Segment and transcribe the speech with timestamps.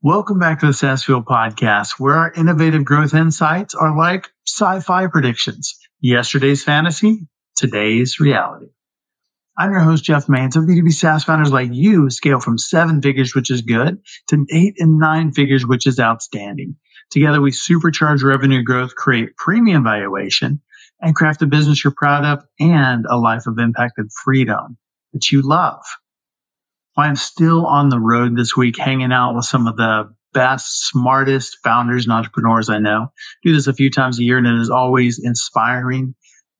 [0.00, 5.08] Welcome back to the SaaS Fuel podcast, where our innovative growth insights are like sci-fi
[5.08, 5.76] predictions.
[6.00, 8.68] Yesterday's fantasy, today's reality.
[9.58, 10.54] I'm your host, Jeff Mains.
[10.54, 14.74] So B2B SaaS founders like you scale from seven figures, which is good, to eight
[14.78, 16.76] and nine figures, which is outstanding.
[17.10, 20.62] Together, we supercharge revenue growth, create premium valuation,
[21.00, 24.78] and craft a business you're proud of and a life of impact and freedom
[25.12, 25.82] that you love.
[26.98, 31.58] I'm still on the road this week hanging out with some of the best, smartest
[31.64, 33.12] founders and entrepreneurs I know.
[33.44, 36.14] Do this a few times a year and it is always inspiring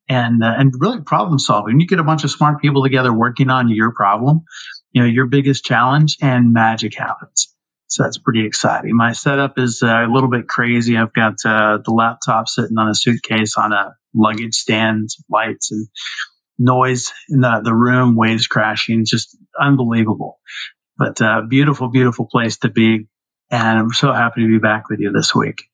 [0.09, 1.81] and uh, and really problem solving.
[1.81, 4.43] You get a bunch of smart people together working on your problem,
[4.93, 7.55] you know, your biggest challenge and magic happens.
[7.89, 8.95] So that's pretty exciting.
[8.95, 10.97] My setup is uh, a little bit crazy.
[10.97, 15.89] I've got uh, the laptop sitting on a suitcase on a luggage stand, lights and
[16.59, 20.39] noise in the, the room, waves crashing, just unbelievable.
[20.97, 23.07] But uh, beautiful, beautiful place to be.
[23.51, 25.65] And I'm so happy to be back with you this week.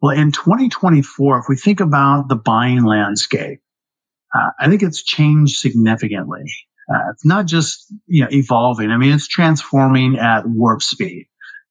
[0.00, 3.60] Well, in 2024, if we think about the buying landscape,
[4.34, 6.44] uh, I think it's changed significantly.
[6.88, 8.90] Uh, it's not just you know evolving.
[8.90, 11.26] I mean, it's transforming at warp speed.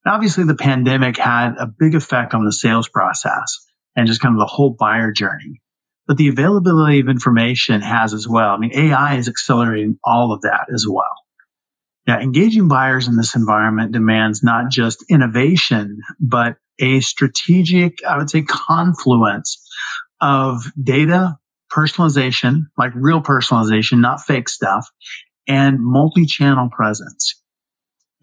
[0.06, 4.40] obviously, the pandemic had a big effect on the sales process and just kind of
[4.40, 5.62] the whole buyer journey
[6.08, 8.50] but the availability of information has as well.
[8.50, 11.16] I mean, AI is accelerating all of that as well.
[12.08, 18.30] Now, engaging buyers in this environment demands not just innovation, but a strategic, I would
[18.30, 19.66] say, confluence
[20.22, 21.38] of data,
[21.72, 24.88] personalization, like real personalization, not fake stuff,
[25.47, 27.41] and multi channel presence.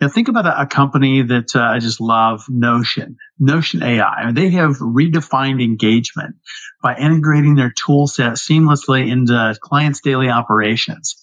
[0.03, 4.05] Now think about a, a company that uh, I just love, Notion, Notion AI.
[4.05, 6.35] I mean, They have redefined engagement
[6.83, 11.15] by integrating their tool set seamlessly into clients' daily operations.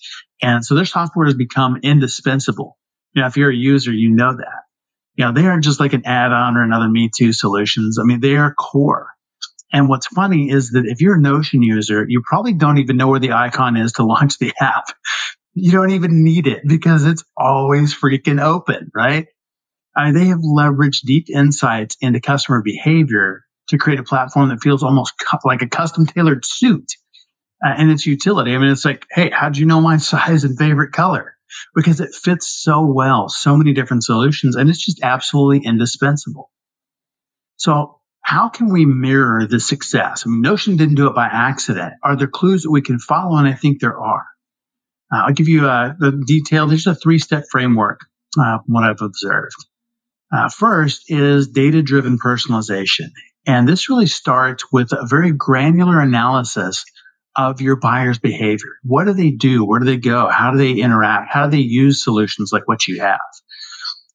[0.42, 2.78] And so their software has become indispensable.
[3.16, 4.64] Know, if you're a user, you know that.
[5.16, 8.00] You know, they aren't just like an add-on or another Me Too solutions.
[8.00, 9.10] I mean, they are core.
[9.74, 13.10] And what's funny is that if you're a Notion user, you probably don't even know
[13.10, 14.86] where the icon is to launch the app
[15.60, 19.28] you don't even need it because it's always freaking open, right?
[19.96, 24.62] I mean, they have leveraged deep insights into customer behavior to create a platform that
[24.62, 26.94] feels almost like a custom tailored suit
[27.66, 28.54] uh, in its utility.
[28.54, 31.36] I mean, it's like, hey, how'd you know my size and favorite color?
[31.76, 36.52] Because it fits so well, so many different solutions, and it's just absolutely indispensable.
[37.58, 40.24] So, how can we mirror the success?
[40.26, 41.94] I mean, Notion didn't do it by accident.
[42.04, 43.38] Are there clues that we can follow?
[43.38, 44.28] And I think there are.
[45.12, 46.68] Uh, I'll give you uh, the detail.
[46.68, 48.02] There's a three step framework,
[48.40, 49.56] uh, what I've observed.
[50.32, 53.10] Uh, first is data driven personalization.
[53.48, 56.86] And this really starts with a very granular analysis
[57.36, 58.78] of your buyer's behavior.
[58.84, 59.66] What do they do?
[59.66, 60.28] Where do they go?
[60.28, 61.32] How do they interact?
[61.32, 63.20] How do they use solutions like what you have?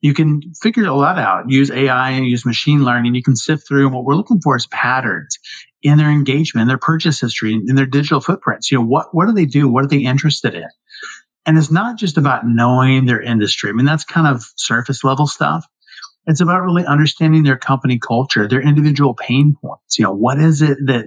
[0.05, 3.15] You can figure a lot out, use AI and use machine learning.
[3.15, 3.87] You can sift through.
[3.87, 5.39] And what we're looking for is patterns
[5.83, 8.71] in their engagement, in their purchase history, in their digital footprints.
[8.71, 9.67] You know, what, what do they do?
[9.67, 10.69] What are they interested in?
[11.47, 13.71] And it's not just about knowing their industry.
[13.71, 15.65] I mean, that's kind of surface level stuff.
[16.27, 19.99] It's about really understanding their company culture, their individual pain points.
[19.99, 21.07] You know, what is it that,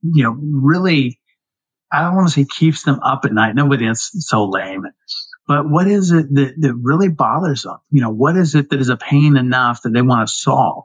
[0.00, 1.18] you know, really,
[1.90, 3.56] I don't want to say keeps them up at night.
[3.56, 4.84] Nobody is so lame.
[5.48, 7.78] But what is it that, that really bothers them?
[7.90, 10.84] You know, what is it that is a pain enough that they want to solve?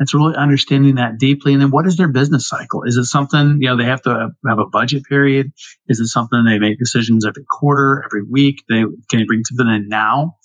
[0.00, 1.52] It's really understanding that deeply.
[1.52, 2.82] And then what is their business cycle?
[2.82, 5.52] Is it something, you know, they have to have a budget period?
[5.86, 8.64] Is it something they make decisions every quarter, every week?
[8.68, 10.38] They can they bring something in now?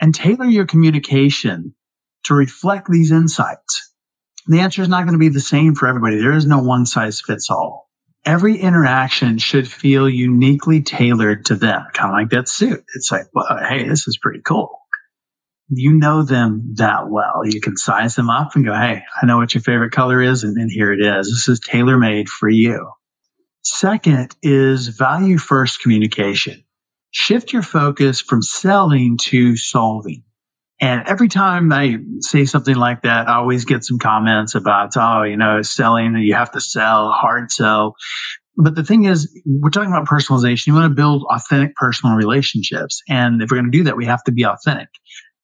[0.00, 1.74] And tailor your communication
[2.24, 3.92] to reflect these insights.
[4.46, 6.18] The answer is not going to be the same for everybody.
[6.18, 7.83] There is no one size fits all.
[8.24, 12.84] Every interaction should feel uniquely tailored to them, kind of like that suit.
[12.94, 14.78] It's like, well, hey, this is pretty cool
[15.68, 17.42] you know them that well.
[17.44, 20.44] You can size them up and go, Hey, I know what your favorite color is.
[20.44, 21.28] And, and here it is.
[21.28, 22.90] This is tailor made for you.
[23.62, 26.64] Second is value first communication.
[27.10, 30.24] Shift your focus from selling to solving.
[30.80, 35.22] And every time I say something like that, I always get some comments about, oh,
[35.22, 37.94] you know, selling, you have to sell, hard sell.
[38.56, 40.68] But the thing is, we're talking about personalization.
[40.68, 43.02] You want to build authentic personal relationships.
[43.08, 44.88] And if we're going to do that, we have to be authentic.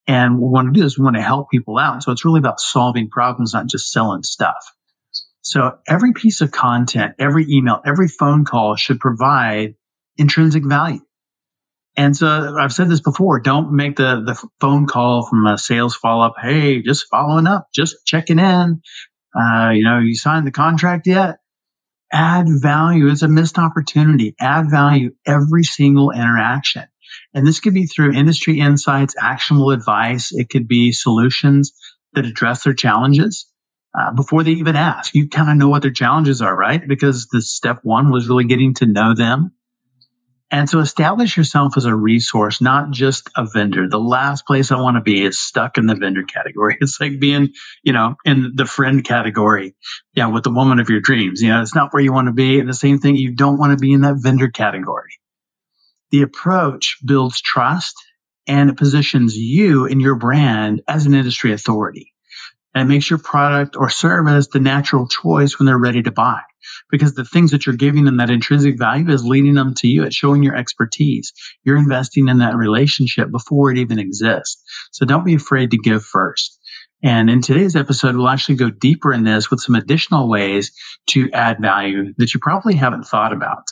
[0.06, 2.02] And we want to do is we want to help people out.
[2.02, 4.58] So it's really about solving problems, not just selling stuff.
[5.42, 9.74] So every piece of content, every email, every phone call should provide
[10.16, 11.00] intrinsic value.
[11.96, 15.94] And so I've said this before, don't make the, the phone call from a sales
[15.94, 16.34] follow up.
[16.40, 18.82] Hey, just following up, just checking in.
[19.38, 21.38] Uh, you know, you signed the contract yet?
[22.12, 23.08] Add value.
[23.08, 24.34] It's a missed opportunity.
[24.40, 26.84] Add value every single interaction.
[27.34, 30.32] And this could be through industry insights, actionable advice.
[30.32, 31.72] It could be solutions
[32.14, 33.46] that address their challenges
[33.98, 35.14] uh, before they even ask.
[35.14, 36.86] You kind of know what their challenges are, right?
[36.86, 39.52] Because the step one was really getting to know them.
[40.52, 43.88] And so establish yourself as a resource, not just a vendor.
[43.88, 46.76] The last place I want to be is stuck in the vendor category.
[46.80, 47.50] It's like being,
[47.84, 49.76] you know, in the friend category.
[50.14, 51.40] Yeah, with the woman of your dreams.
[51.40, 52.58] You know, it's not where you want to be.
[52.58, 55.12] And the same thing, you don't want to be in that vendor category.
[56.10, 57.94] The approach builds trust
[58.48, 62.12] and it positions you and your brand as an industry authority.
[62.74, 66.40] And it makes your product or service the natural choice when they're ready to buy.
[66.90, 70.04] Because the things that you're giving them that intrinsic value is leading them to you.
[70.04, 71.32] It's showing your expertise.
[71.64, 74.62] You're investing in that relationship before it even exists.
[74.92, 76.58] So don't be afraid to give first.
[77.02, 80.72] And in today's episode, we'll actually go deeper in this with some additional ways
[81.08, 83.64] to add value that you probably haven't thought about.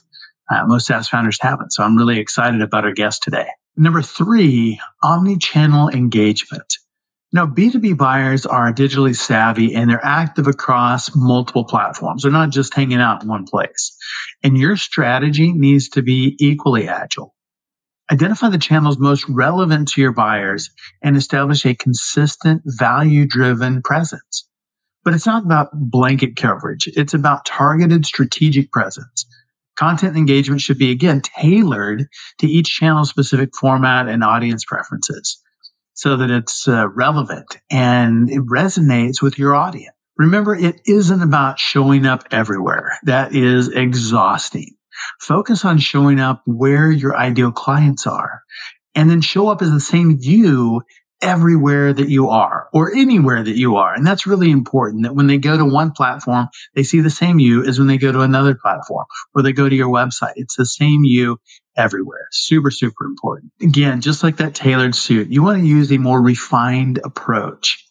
[0.50, 1.72] Uh, most SaaS founders haven't.
[1.72, 3.48] So I'm really excited about our guest today.
[3.76, 6.78] Number three, omni-channel engagement.
[7.30, 12.22] Now, B2B buyers are digitally savvy and they're active across multiple platforms.
[12.22, 13.94] They're not just hanging out in one place.
[14.42, 17.34] And your strategy needs to be equally agile.
[18.10, 20.70] Identify the channels most relevant to your buyers
[21.02, 24.48] and establish a consistent value driven presence.
[25.04, 26.88] But it's not about blanket coverage.
[26.88, 29.26] It's about targeted strategic presence.
[29.76, 32.06] Content engagement should be again tailored
[32.38, 35.42] to each channel specific format and audience preferences
[35.98, 39.96] so that it's uh, relevant and it resonates with your audience.
[40.16, 43.00] Remember, it isn't about showing up everywhere.
[43.02, 44.76] That is exhausting.
[45.20, 48.42] Focus on showing up where your ideal clients are
[48.94, 50.82] and then show up as the same you
[51.20, 53.94] everywhere that you are or anywhere that you are.
[53.94, 57.38] And that's really important that when they go to one platform, they see the same
[57.38, 60.34] you as when they go to another platform or they go to your website.
[60.36, 61.40] It's the same you
[61.76, 62.28] everywhere.
[62.30, 63.52] Super, super important.
[63.60, 67.84] Again, just like that tailored suit, you want to use a more refined approach.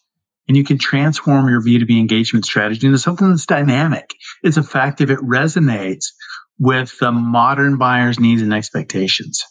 [0.46, 4.14] And you can transform your B2B engagement strategy into something that's dynamic.
[4.42, 5.10] It's effective.
[5.10, 6.12] It resonates
[6.58, 9.44] with the modern buyer's needs and expectations.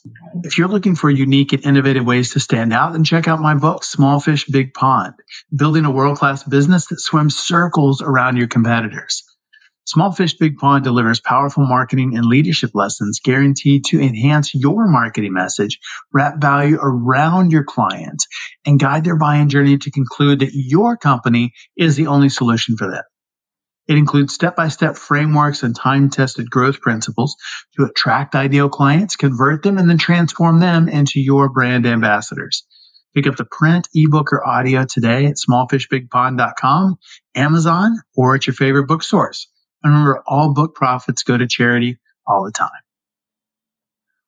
[0.44, 3.56] If you're looking for unique and innovative ways to stand out, then check out my
[3.56, 5.14] book, Small Fish, Big Pond,
[5.56, 9.24] building a world-class business that swims circles around your competitors.
[9.86, 15.32] Small Fish Big Pond delivers powerful marketing and leadership lessons guaranteed to enhance your marketing
[15.32, 15.80] message,
[16.14, 18.28] wrap value around your clients,
[18.66, 22.92] and guide their buying journey to conclude that your company is the only solution for
[22.92, 23.04] them.
[23.88, 27.36] It includes step by step frameworks and time tested growth principles
[27.78, 32.66] to attract ideal clients, convert them, and then transform them into your brand ambassadors.
[33.16, 36.98] Pick up the print, ebook, or audio today at smallfishbigpond.com,
[37.36, 39.48] Amazon, or at your favorite bookstores.
[39.84, 41.98] And remember, all book profits go to charity
[42.28, 42.70] all the time.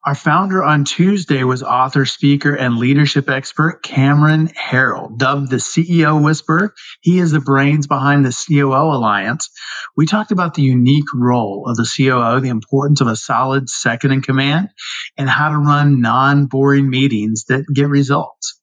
[0.06, 6.24] Our founder on Tuesday was author, speaker, and leadership expert Cameron Herold, dubbed the CEO
[6.24, 6.74] Whisperer.
[7.02, 9.50] He is the brains behind the COO Alliance.
[9.98, 14.14] We talked about the unique role of the COO, the importance of a solid second
[14.14, 14.70] in command,
[15.18, 18.58] and how to run non boring meetings that get results.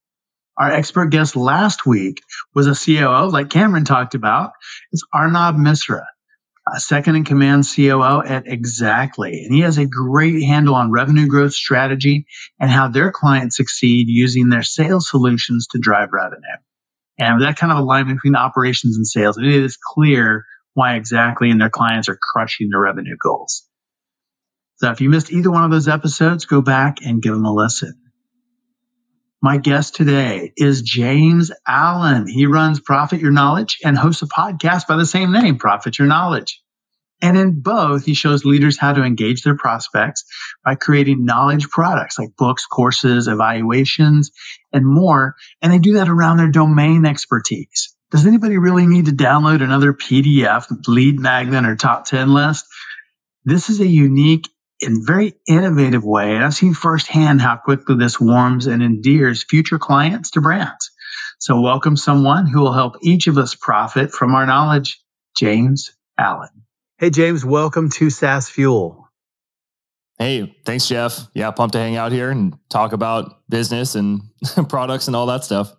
[0.56, 2.22] Our expert guest last week
[2.54, 4.52] was a COO, like Cameron talked about.
[4.90, 6.06] It's Arnab Misra
[6.78, 9.44] second in command COO at Exactly.
[9.44, 12.26] And he has a great handle on revenue growth strategy
[12.58, 16.42] and how their clients succeed using their sales solutions to drive revenue.
[17.18, 20.44] And that kind of alignment between operations and sales, it is clear
[20.74, 23.64] why Exactly and their clients are crushing their revenue goals.
[24.76, 27.54] So if you missed either one of those episodes, go back and give them a
[27.54, 27.94] listen.
[29.42, 32.26] My guest today is James Allen.
[32.26, 36.08] He runs Profit Your Knowledge and hosts a podcast by the same name, Profit Your
[36.08, 36.62] Knowledge.
[37.20, 40.24] And in both, he shows leaders how to engage their prospects
[40.64, 44.30] by creating knowledge products like books, courses, evaluations,
[44.72, 45.36] and more.
[45.60, 47.94] And they do that around their domain expertise.
[48.10, 52.64] Does anybody really need to download another PDF, lead magnet, or top 10 list?
[53.44, 54.48] This is a unique
[54.80, 56.34] in very innovative way.
[56.34, 60.90] And I've seen firsthand how quickly this warms and endears future clients to brands.
[61.38, 65.02] So welcome someone who will help each of us profit from our knowledge,
[65.36, 66.64] James Allen.
[66.98, 69.08] Hey, James, welcome to SaaS Fuel.
[70.18, 71.28] Hey, thanks, Jeff.
[71.34, 74.22] Yeah, pumped to hang out here and talk about business and
[74.68, 75.72] products and all that stuff.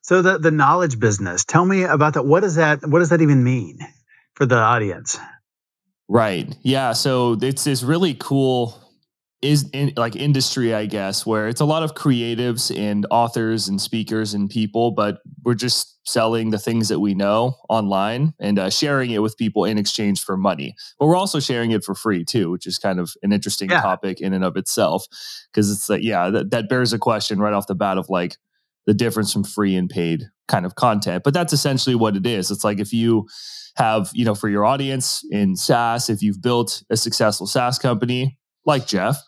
[0.00, 2.24] So the, the knowledge business, tell me about that.
[2.24, 3.80] What does that what does that even mean?
[4.36, 5.18] for the audience.
[6.08, 6.54] Right.
[6.62, 6.92] Yeah.
[6.92, 8.80] So it's this really cool
[9.42, 13.80] is in like industry, I guess, where it's a lot of creatives and authors and
[13.80, 18.70] speakers and people, but we're just selling the things that we know online and uh,
[18.70, 20.74] sharing it with people in exchange for money.
[20.98, 23.82] But we're also sharing it for free too, which is kind of an interesting yeah.
[23.82, 25.06] topic in and of itself.
[25.52, 28.36] Because it's like, yeah, that, that bears a question right off the bat of like
[28.86, 31.24] the difference from free and paid kind of content.
[31.24, 32.50] But that's essentially what it is.
[32.50, 33.26] It's like if you
[33.76, 38.38] have, you know, for your audience in SaaS, if you've built a successful SaaS company
[38.64, 39.22] like Jeff,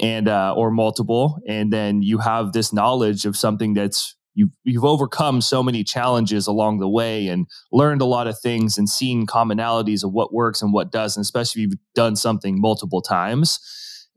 [0.00, 4.84] and uh, or multiple, and then you have this knowledge of something that's you've you've
[4.84, 9.26] overcome so many challenges along the way and learned a lot of things and seen
[9.26, 13.58] commonalities of what works and what doesn't, especially if you've done something multiple times.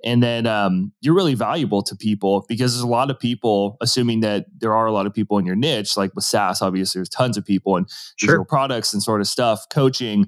[0.03, 4.21] And then um, you're really valuable to people because there's a lot of people, assuming
[4.21, 7.09] that there are a lot of people in your niche, like with SaaS, obviously there's
[7.09, 8.27] tons of people and sure.
[8.27, 10.27] digital products and sort of stuff, coaching.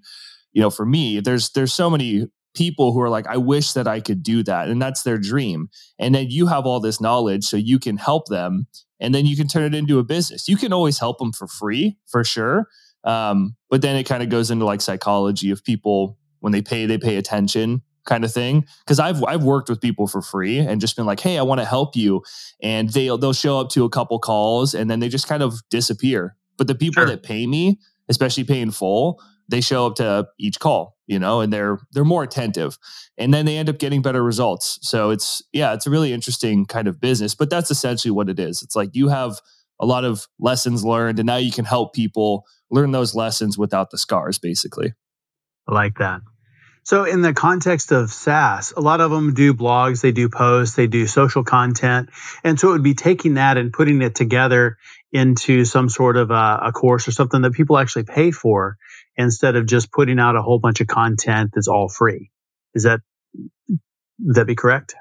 [0.51, 3.87] You know, for me, there's there's so many people who are like, I wish that
[3.87, 4.69] I could do that.
[4.69, 5.69] And that's their dream.
[5.97, 8.67] And then you have all this knowledge so you can help them
[8.99, 10.47] and then you can turn it into a business.
[10.47, 12.67] You can always help them for free, for sure.
[13.03, 16.85] Um, but then it kind of goes into like psychology of people when they pay,
[16.85, 18.65] they pay attention kind of thing.
[18.85, 21.61] Cause I've, I've worked with people for free and just been like, Hey, I want
[21.61, 22.23] to help you.
[22.61, 25.61] And they'll, they'll show up to a couple calls and then they just kind of
[25.69, 26.35] disappear.
[26.57, 27.07] But the people sure.
[27.07, 27.79] that pay me,
[28.09, 32.23] especially paying full, they show up to each call you know and they're they're more
[32.23, 32.77] attentive
[33.17, 36.65] and then they end up getting better results so it's yeah it's a really interesting
[36.65, 39.39] kind of business but that's essentially what it is it's like you have
[39.79, 43.91] a lot of lessons learned and now you can help people learn those lessons without
[43.91, 44.93] the scars basically
[45.67, 46.21] i like that
[46.83, 50.75] so in the context of SaaS, a lot of them do blogs, they do posts,
[50.75, 52.09] they do social content.
[52.43, 54.77] And so it would be taking that and putting it together
[55.11, 58.77] into some sort of a, a course or something that people actually pay for
[59.15, 62.31] instead of just putting out a whole bunch of content that's all free.
[62.73, 62.99] Is that
[64.19, 64.95] would that be correct?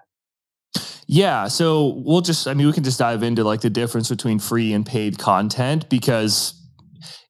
[1.06, 4.38] Yeah, so we'll just I mean we can just dive into like the difference between
[4.38, 6.54] free and paid content because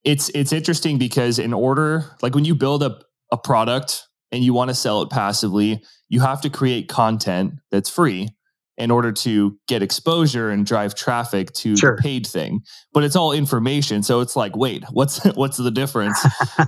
[0.04, 4.52] it's it's interesting because in order like when you build up a product and you
[4.54, 8.30] want to sell it passively, you have to create content that's free
[8.78, 11.94] in order to get exposure and drive traffic to sure.
[11.94, 12.60] the paid thing.
[12.94, 16.18] But it's all information so it's like wait what's what's the difference?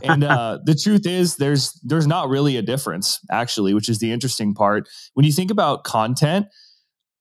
[0.03, 4.13] And uh, the truth is there's there's not really a difference actually which is the
[4.13, 4.89] interesting part.
[5.15, 6.47] When you think about content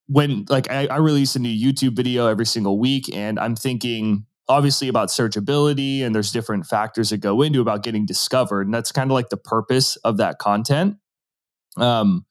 [0.08, 4.26] when like I, I release a new youtube video every single week and i'm thinking
[4.50, 8.92] obviously about searchability and there's different factors that go into about getting discovered and that's
[8.92, 10.98] kind of like the purpose of that content.
[11.78, 12.26] Um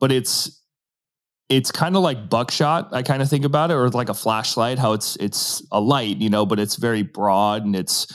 [0.00, 0.62] but it's
[1.48, 4.78] it's kind of like buckshot i kind of think about it or like a flashlight
[4.78, 8.06] how it's it's a light you know but it's very broad and it's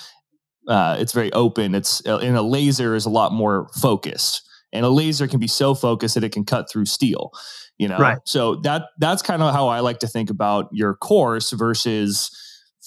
[0.68, 1.76] uh, it's very open.
[1.76, 5.48] It's uh, and a laser is a lot more focused and a laser can be
[5.48, 7.32] so focused that it can cut through steel
[7.80, 7.98] you know?
[7.98, 8.20] Right.
[8.24, 12.30] so that that's kind of how i like to think about your course versus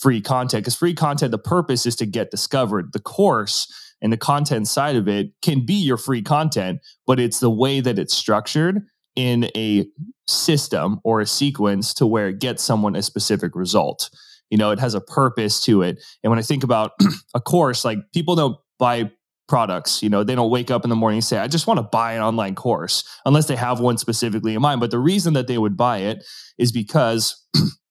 [0.01, 3.73] free content because free content the purpose is to get discovered the course
[4.03, 7.81] and the content side of it can be your free content but it's the way
[7.81, 8.83] that it's structured
[9.17, 9.87] in a
[10.29, 14.11] system or a sequence to where it gets someone a specific result.
[14.51, 16.03] You know, it has a purpose to it.
[16.23, 16.93] And when I think about
[17.35, 19.11] a course, like people don't buy
[19.49, 21.79] products, you know, they don't wake up in the morning and say, I just want
[21.79, 24.81] to buy an online course unless they have one specifically in mind.
[24.81, 26.25] But the reason that they would buy it
[26.59, 27.45] is because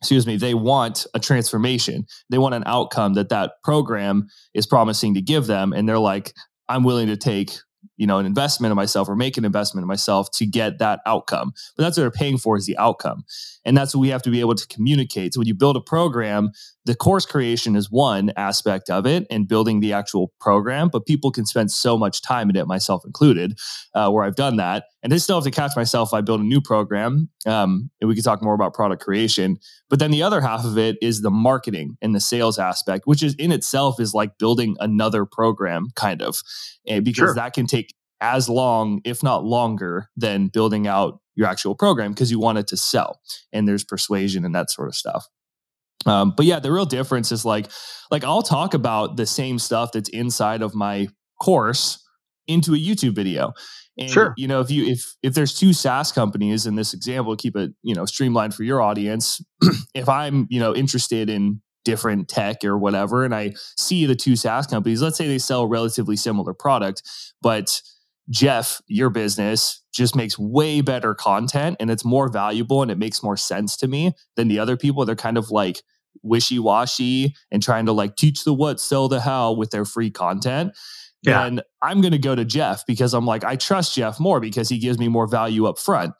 [0.00, 2.06] excuse me, they want a transformation.
[2.30, 5.72] They want an outcome that that program is promising to give them.
[5.72, 6.32] And they're like,
[6.68, 7.52] I'm willing to take
[7.96, 11.00] you know an investment in myself or make an investment in myself to get that
[11.06, 11.52] outcome.
[11.76, 13.24] But that's what they're paying for is the outcome.
[13.64, 15.34] And that's what we have to be able to communicate.
[15.34, 16.50] So when you build a program
[16.84, 21.30] the course creation is one aspect of it and building the actual program but people
[21.30, 23.58] can spend so much time in it myself included
[23.94, 24.84] uh, where i've done that.
[25.02, 28.08] And i still have to catch myself if i build a new program um, and
[28.08, 29.58] we can talk more about product creation.
[29.90, 33.22] But then the other half of it is the marketing and the sales aspect which
[33.22, 36.36] is in itself is like building another program kind of
[36.86, 37.34] and because sure.
[37.34, 37.83] that can take
[38.20, 42.66] as long if not longer than building out your actual program because you want it
[42.68, 43.20] to sell
[43.52, 45.26] and there's persuasion and that sort of stuff
[46.06, 47.70] um, but yeah, the real difference is like,
[48.10, 51.08] like I'll talk about the same stuff that's inside of my
[51.40, 52.02] course
[52.46, 53.52] into a YouTube video.
[53.96, 54.34] And sure.
[54.36, 57.72] you know, if you if if there's two SaaS companies in this example, keep it
[57.82, 59.40] you know streamlined for your audience.
[59.94, 64.34] if I'm you know interested in different tech or whatever, and I see the two
[64.34, 67.02] SaaS companies, let's say they sell a relatively similar product,
[67.40, 67.80] but
[68.30, 73.22] Jeff, your business just makes way better content and it's more valuable and it makes
[73.22, 75.04] more sense to me than the other people.
[75.04, 75.82] They're kind of like
[76.22, 80.10] wishy washy and trying to like teach the what, sell the how with their free
[80.10, 80.72] content.
[81.22, 81.44] yeah.
[81.44, 84.68] then I'm going to go to Jeff because I'm like, I trust Jeff more because
[84.68, 86.14] he gives me more value up front.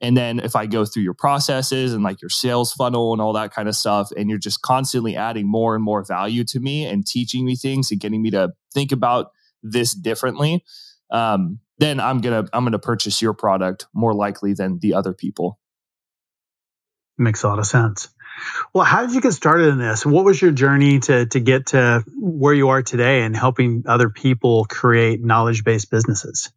[0.00, 3.32] And then if I go through your processes and like your sales funnel and all
[3.32, 6.84] that kind of stuff, and you're just constantly adding more and more value to me
[6.84, 9.30] and teaching me things and getting me to think about
[9.62, 10.62] this differently,
[11.10, 15.58] um, then I'm gonna I'm gonna purchase your product more likely than the other people.
[17.18, 18.08] Makes a lot of sense.
[18.74, 20.04] Well, how did you get started in this?
[20.04, 24.10] What was your journey to to get to where you are today and helping other
[24.10, 26.52] people create knowledge based businesses?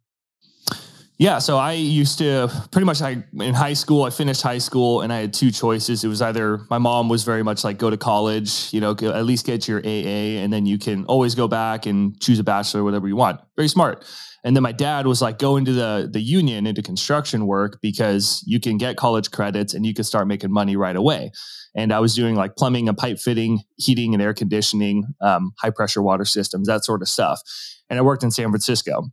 [1.20, 4.04] Yeah, so I used to pretty much I in high school.
[4.04, 6.02] I finished high school and I had two choices.
[6.02, 9.26] It was either my mom was very much like go to college, you know, at
[9.26, 12.84] least get your AA, and then you can always go back and choose a bachelor,
[12.84, 13.38] whatever you want.
[13.54, 14.02] Very smart.
[14.44, 18.42] And then my dad was like, go into the the union into construction work because
[18.46, 21.32] you can get college credits and you can start making money right away.
[21.76, 25.68] And I was doing like plumbing and pipe fitting, heating and air conditioning, um, high
[25.68, 27.42] pressure water systems, that sort of stuff.
[27.90, 29.10] And I worked in San Francisco.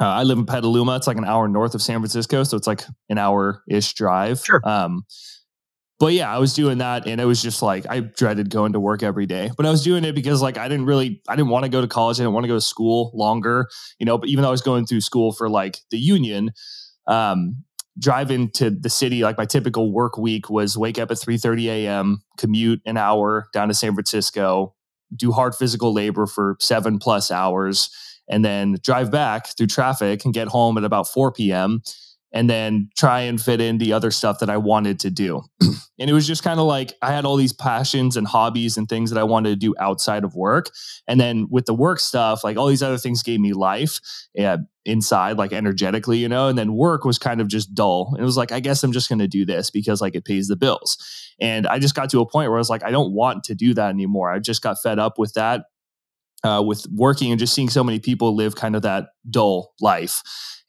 [0.00, 0.96] Uh, I live in Petaluma.
[0.96, 4.40] It's like an hour north of San Francisco, so it's like an hour ish drive.
[4.44, 4.60] Sure.
[4.64, 5.04] Um,
[6.00, 8.80] but yeah, I was doing that and it was just like I dreaded going to
[8.80, 9.50] work every day.
[9.56, 11.80] But I was doing it because like I didn't really I didn't want to go
[11.80, 12.18] to college.
[12.18, 14.60] I didn't want to go to school longer, you know, but even though I was
[14.60, 16.50] going through school for like the union,
[17.06, 17.64] um,
[17.98, 21.70] driving to the city, like my typical work week was wake up at 3 30
[21.70, 24.74] a.m., commute an hour down to San Francisco,
[25.14, 27.88] do hard physical labor for seven plus hours,
[28.28, 31.82] and then drive back through traffic and get home at about 4 p.m
[32.34, 35.42] and then try and fit in the other stuff that I wanted to do.
[35.60, 38.88] and it was just kind of like I had all these passions and hobbies and
[38.88, 40.70] things that I wanted to do outside of work.
[41.06, 44.00] And then with the work stuff, like all these other things gave me life
[44.34, 46.48] yeah, inside, like energetically, you know.
[46.48, 48.08] And then work was kind of just dull.
[48.10, 50.24] And it was like, I guess I'm just going to do this because like it
[50.24, 50.98] pays the bills.
[51.40, 53.54] And I just got to a point where I was like, I don't want to
[53.54, 54.32] do that anymore.
[54.32, 55.66] I just got fed up with that.
[56.42, 60.20] Uh, with working and just seeing so many people live kind of that dull life.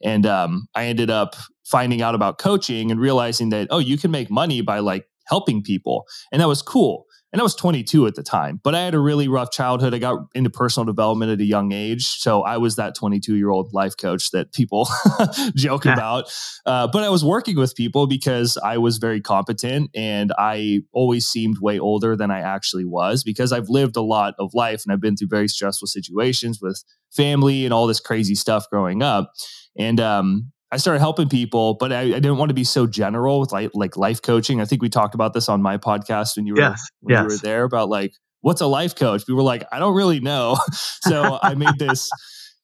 [0.01, 4.10] And um, I ended up finding out about coaching and realizing that, oh, you can
[4.10, 6.06] make money by like helping people.
[6.32, 7.05] And that was cool.
[7.36, 9.93] And I was 22 at the time, but I had a really rough childhood.
[9.93, 12.06] I got into personal development at a young age.
[12.06, 14.88] So I was that 22 year old life coach that people
[15.54, 15.91] joke yeah.
[15.91, 16.34] about.
[16.65, 21.28] Uh, but I was working with people because I was very competent and I always
[21.28, 24.93] seemed way older than I actually was because I've lived a lot of life and
[24.93, 29.34] I've been through very stressful situations with family and all this crazy stuff growing up.
[29.78, 33.39] And um, I started helping people, but I, I, didn't want to be so general
[33.39, 34.59] with like like life coaching.
[34.59, 37.21] I think we talked about this on my podcast when you were yes, when yes.
[37.21, 38.11] you were there about like
[38.41, 39.23] what's a life coach.
[39.25, 40.57] We were like, I don't really know.
[40.73, 42.09] so I made this,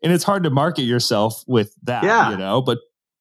[0.03, 2.31] and it's hard to market yourself with that, yeah.
[2.31, 2.61] you know.
[2.61, 2.79] But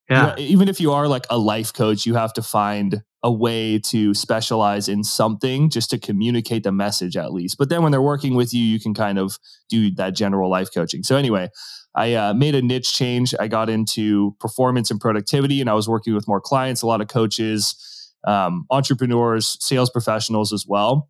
[0.09, 0.35] yeah.
[0.39, 4.13] even if you are like a life coach, you have to find a way to
[4.13, 7.59] specialize in something just to communicate the message at least.
[7.59, 10.69] But then when they're working with you, you can kind of do that general life
[10.75, 11.05] coaching.
[11.05, 11.51] So anyway,
[11.95, 13.35] I uh, made a niche change.
[13.39, 17.01] I got into performance and productivity, and I was working with more clients, a lot
[17.01, 21.09] of coaches, um, entrepreneurs, sales professionals as well.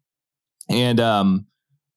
[0.68, 1.46] And um,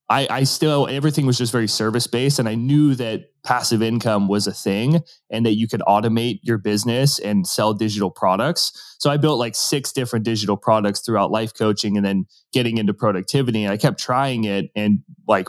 [0.10, 2.40] I, I still, everything was just very service based.
[2.40, 6.58] And I knew that passive income was a thing and that you could automate your
[6.58, 8.96] business and sell digital products.
[9.00, 12.94] So I built like six different digital products throughout life coaching and then getting into
[12.94, 13.64] productivity.
[13.64, 15.48] And I kept trying it and like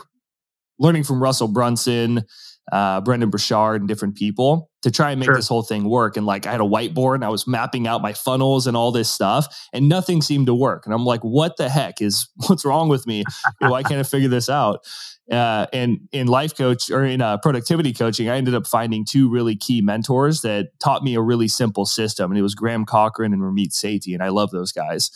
[0.79, 2.23] learning from Russell Brunson
[2.71, 5.35] uh, Brendon Burchard and different people to try and make sure.
[5.35, 6.17] this whole thing work.
[6.17, 8.91] And like I had a whiteboard and I was mapping out my funnels and all
[8.91, 10.85] this stuff, and nothing seemed to work.
[10.85, 13.23] And I'm like, what the heck is what's wrong with me?
[13.59, 14.85] Why can't I figure this out?
[15.31, 19.27] Uh, and in life coach or in uh, productivity coaching, I ended up finding two
[19.29, 22.31] really key mentors that taught me a really simple system.
[22.31, 24.13] And it was Graham Cochran and Ramit Sethi.
[24.13, 25.09] And I love those guys.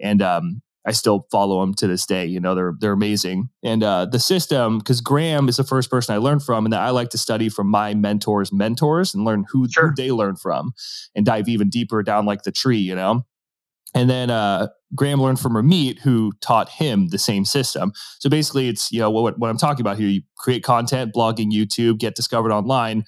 [0.00, 2.26] And um, I still follow them to this day.
[2.26, 3.50] You know, they're they're amazing.
[3.62, 6.80] And uh, the system, because Graham is the first person I learned from, and that
[6.80, 9.88] I like to study from my mentors' mentors and learn who, sure.
[9.88, 10.72] who they learn from,
[11.14, 12.78] and dive even deeper down like the tree.
[12.78, 13.24] You know.
[13.94, 17.92] And then uh, Graham learned from Ramit, who taught him the same system.
[18.20, 20.08] So basically, it's you know what what I'm talking about here.
[20.08, 23.04] You create content, blogging, YouTube, get discovered online,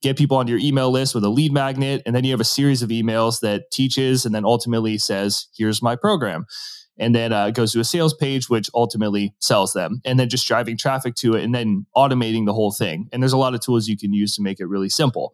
[0.00, 2.44] get people onto your email list with a lead magnet, and then you have a
[2.44, 6.46] series of emails that teaches and then ultimately says, "Here's my program."
[6.98, 10.46] And then uh, goes to a sales page, which ultimately sells them, and then just
[10.46, 13.08] driving traffic to it and then automating the whole thing.
[13.12, 15.32] And there's a lot of tools you can use to make it really simple.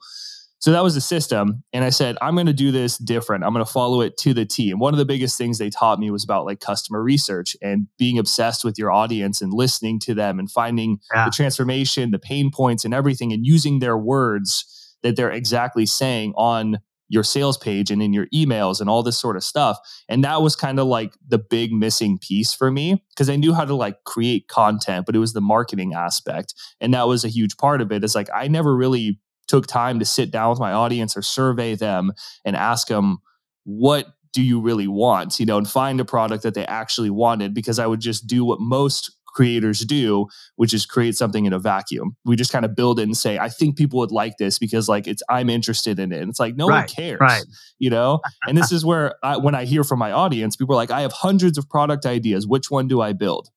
[0.64, 1.62] So that was the system.
[1.74, 3.44] And I said, I'm going to do this different.
[3.44, 4.70] I'm going to follow it to the T.
[4.70, 7.86] And one of the biggest things they taught me was about like customer research and
[7.98, 11.26] being obsessed with your audience and listening to them and finding yeah.
[11.26, 16.32] the transformation, the pain points, and everything, and using their words that they're exactly saying
[16.34, 16.78] on
[17.14, 19.78] your sales page and in your emails and all this sort of stuff.
[20.08, 23.54] And that was kind of like the big missing piece for me because I knew
[23.54, 26.54] how to like create content, but it was the marketing aspect.
[26.80, 28.04] And that was a huge part of it.
[28.04, 31.74] Is like I never really took time to sit down with my audience or survey
[31.74, 32.12] them
[32.44, 33.18] and ask them
[33.64, 37.54] what do you really want you know and find a product that they actually wanted
[37.54, 41.58] because i would just do what most creators do, which is create something in a
[41.58, 42.16] vacuum.
[42.24, 44.88] We just kind of build it and say, I think people would like this because
[44.88, 46.20] like it's I'm interested in it.
[46.20, 47.20] And it's like no right, one cares.
[47.20, 47.44] Right.
[47.78, 48.20] You know?
[48.48, 51.02] and this is where I, when I hear from my audience, people are like, I
[51.02, 52.46] have hundreds of product ideas.
[52.46, 53.50] Which one do I build?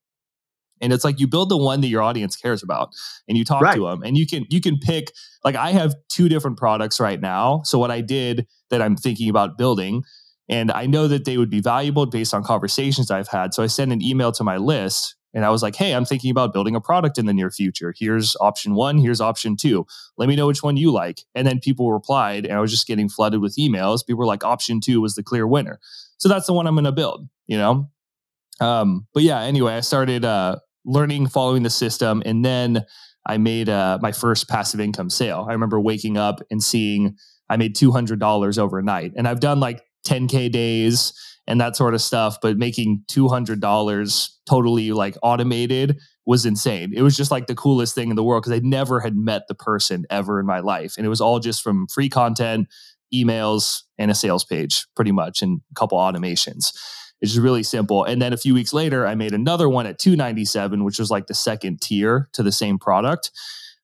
[0.82, 2.90] and it's like you build the one that your audience cares about
[3.28, 3.76] and you talk right.
[3.76, 5.12] to them and you can you can pick
[5.44, 9.30] like i have two different products right now so what i did that i'm thinking
[9.30, 10.04] about building
[10.50, 13.68] and i know that they would be valuable based on conversations i've had so i
[13.68, 16.76] send an email to my list and I was like, hey, I'm thinking about building
[16.76, 17.94] a product in the near future.
[17.96, 19.86] Here's option one, here's option two.
[20.18, 21.22] Let me know which one you like.
[21.36, 24.04] And then people replied, and I was just getting flooded with emails.
[24.04, 25.80] People were like, option two was the clear winner.
[26.18, 27.88] So that's the one I'm going to build, you know?
[28.60, 32.84] Um, but yeah, anyway, I started uh, learning, following the system, and then
[33.28, 35.46] I made uh, my first passive income sale.
[35.48, 37.16] I remember waking up and seeing
[37.48, 39.14] I made $200 overnight.
[39.16, 41.14] And I've done like 10K days
[41.48, 42.40] and that sort of stuff.
[42.42, 46.92] But making $200 totally like automated was insane.
[46.94, 49.48] It was just like the coolest thing in the world because I never had met
[49.48, 50.96] the person ever in my life.
[50.98, 52.68] And it was all just from free content,
[53.14, 56.74] emails, and a sales page, pretty much, and a couple automations.
[57.22, 58.04] It's just really simple.
[58.04, 61.28] And then a few weeks later, I made another one at 297, which was like
[61.28, 63.32] the second tier to the same product.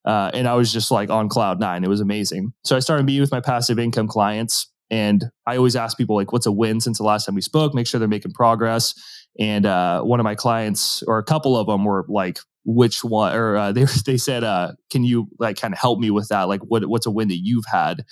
[0.06, 1.84] Uh, and I was just like on cloud nine.
[1.84, 2.54] It was amazing.
[2.66, 6.32] So I started meeting with my passive income clients and I always ask people like,
[6.32, 7.74] what's a win since the last time we spoke?
[7.74, 8.94] Make sure they're making progress.
[9.40, 13.36] And uh, one of my clients, or a couple of them, were like, which one?
[13.36, 16.44] Or uh, they they said, uh, can you like kind of help me with that?
[16.44, 18.06] Like, what what's a win that you've had?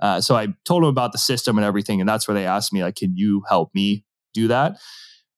[0.00, 2.72] Uh, so I told them about the system and everything, and that's where they asked
[2.72, 4.78] me like, can you help me do that?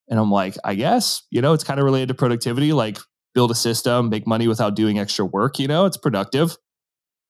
[0.09, 2.99] And I'm like, I guess you know, it's kind of related to productivity, like
[3.35, 5.59] build a system, make money without doing extra work.
[5.59, 6.57] You know, it's productive.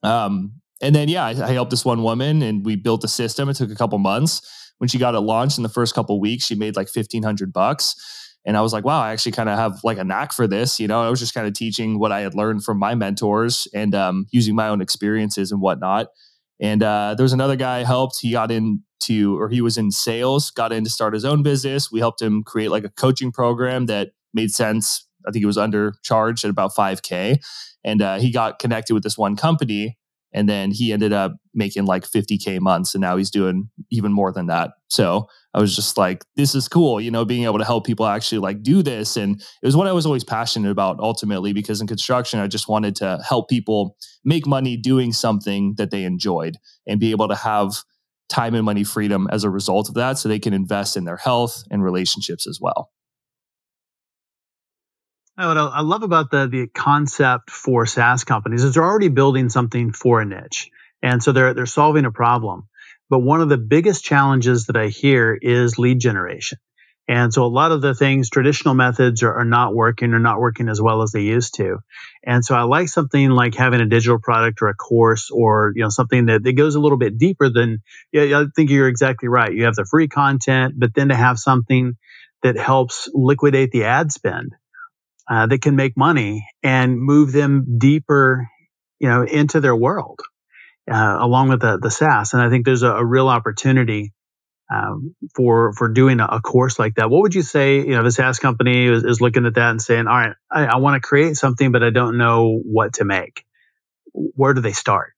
[0.02, 3.48] Um, and then yeah, I, I, helped this one woman and we built a system.
[3.48, 4.42] It took a couple months.
[4.78, 7.52] When she got it launched in the first couple weeks, she made like fifteen hundred
[7.52, 7.94] bucks.
[8.46, 10.80] And I was like, wow, I actually kind of have like a knack for this.
[10.80, 13.68] You know, I was just kind of teaching what I had learned from my mentors
[13.74, 16.06] and um, using my own experiences and whatnot.
[16.58, 18.18] And uh, there was another guy I helped.
[18.20, 21.92] He got into, or he was in sales, got in to start his own business.
[21.92, 25.06] We helped him create like a coaching program that made sense.
[25.28, 27.44] I think it was under charged at about 5K.
[27.84, 29.98] And uh, he got connected with this one company
[30.32, 34.32] and then he ended up making like 50k months and now he's doing even more
[34.32, 34.72] than that.
[34.88, 38.06] So i was just like this is cool you know being able to help people
[38.06, 39.16] actually like do this.
[39.16, 42.68] And it was what i was always passionate about ultimately because in construction i just
[42.68, 47.34] wanted to help people make money doing something that they enjoyed and be able to
[47.34, 47.82] have
[48.28, 51.16] time and money freedom as a result of that so they can invest in their
[51.16, 52.90] health and relationships as well
[55.48, 59.92] what I love about the the concept for SaaS companies is they're already building something
[59.92, 60.70] for a niche,
[61.02, 62.68] and so they're they're solving a problem.
[63.08, 66.58] But one of the biggest challenges that I hear is lead generation.
[67.08, 70.38] And so a lot of the things, traditional methods are, are, not working or not
[70.38, 71.78] working as well as they used to.
[72.24, 75.82] And so I like something like having a digital product or a course or, you
[75.82, 79.28] know, something that, that goes a little bit deeper than, yeah, I think you're exactly
[79.28, 79.52] right.
[79.52, 81.96] You have the free content, but then to have something
[82.44, 84.54] that helps liquidate the ad spend
[85.30, 88.48] uh, that can make money and move them deeper,
[88.98, 90.18] you know, into their world,
[90.90, 92.34] uh, along with the the SaaS.
[92.34, 94.12] And I think there's a, a real opportunity
[94.74, 97.10] um, for for doing a, a, course like that.
[97.10, 97.76] What would you say?
[97.76, 100.66] You know, the SaaS company is, is looking at that and saying, "All right, I,
[100.66, 103.44] I want to create something, but I don't know what to make."
[104.12, 105.12] Where do they start?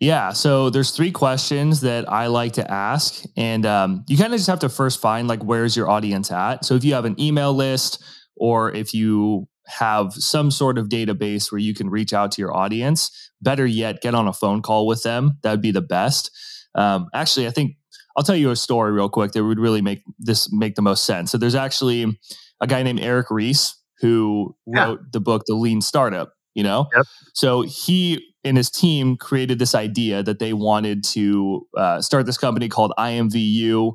[0.00, 4.38] Yeah, so there's three questions that I like to ask, and um, you kind of
[4.38, 6.64] just have to first find like where's your audience at.
[6.64, 8.02] So if you have an email list
[8.36, 12.54] or if you have some sort of database where you can reach out to your
[12.54, 15.38] audience, better yet, get on a phone call with them.
[15.42, 16.30] That would be the best.
[16.74, 17.76] Um, actually, I think
[18.16, 21.04] I'll tell you a story real quick that would really make this make the most
[21.04, 21.30] sense.
[21.30, 22.18] So there's actually
[22.60, 25.06] a guy named Eric Ries who wrote yeah.
[25.12, 26.32] the book The Lean Startup.
[26.54, 27.06] You know, yep.
[27.32, 32.38] so he and his team created this idea that they wanted to uh, start this
[32.38, 33.94] company called IMVU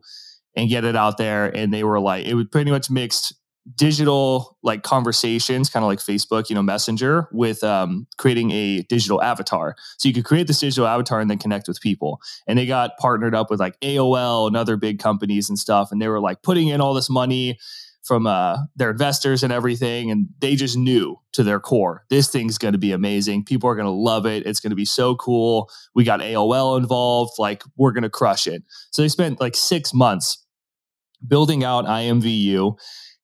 [0.58, 1.46] and get it out there.
[1.56, 3.34] And they were like, it was pretty much mixed
[3.76, 9.22] digital like conversations, kind of like Facebook, you know, Messenger, with um, creating a digital
[9.22, 9.76] avatar.
[9.98, 12.22] So you could create this digital avatar and then connect with people.
[12.48, 15.92] And they got partnered up with like AOL and other big companies and stuff.
[15.92, 17.58] And they were like putting in all this money
[18.10, 22.58] from uh, their investors and everything, and they just knew to their core this thing's
[22.58, 23.46] going to be amazing.
[23.46, 24.48] People are going to love it.
[24.48, 25.70] It's going to be so cool.
[25.94, 27.34] We got AOL involved.
[27.38, 28.64] Like we're going to crush it.
[28.90, 30.44] So they spent like six months
[31.28, 32.80] building out IMVU,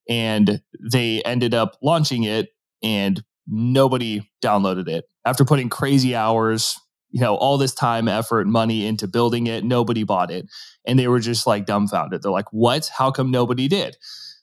[0.08, 2.48] and they ended up launching it,
[2.82, 5.04] and nobody downloaded it.
[5.24, 6.78] After putting crazy hours
[7.10, 10.46] you know all this time effort money into building it nobody bought it.
[10.84, 12.22] And they were just like dumbfounded.
[12.22, 12.90] They're like what?
[12.94, 13.96] How come nobody did?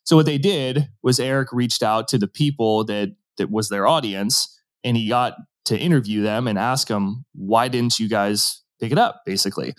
[0.06, 3.88] So what they did was eric reached out to the people that that was their
[3.88, 8.92] audience and he got to interview them and ask them why didn't you guys pick
[8.92, 9.22] it up?
[9.26, 9.76] basically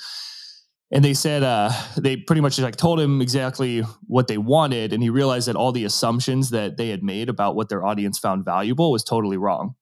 [0.91, 5.03] and they said uh, they pretty much like told him exactly what they wanted and
[5.03, 8.45] he realized that all the assumptions that they had made about what their audience found
[8.45, 9.75] valuable was totally wrong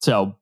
[0.00, 0.36] so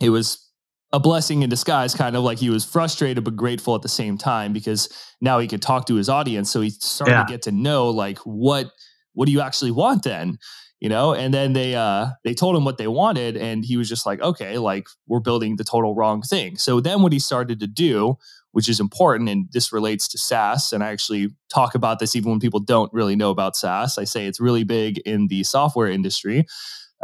[0.00, 0.48] it was
[0.92, 4.16] a blessing in disguise, kind of like he was frustrated but grateful at the same
[4.16, 4.88] time because
[5.20, 6.50] now he could talk to his audience.
[6.50, 7.24] So he started yeah.
[7.24, 8.70] to get to know like what
[9.12, 10.38] what do you actually want then?
[10.80, 13.88] You know, and then they uh they told him what they wanted, and he was
[13.88, 16.56] just like, okay, like we're building the total wrong thing.
[16.56, 18.16] So then what he started to do,
[18.52, 22.30] which is important, and this relates to SaaS, and I actually talk about this even
[22.30, 23.98] when people don't really know about SaaS.
[23.98, 26.46] I say it's really big in the software industry.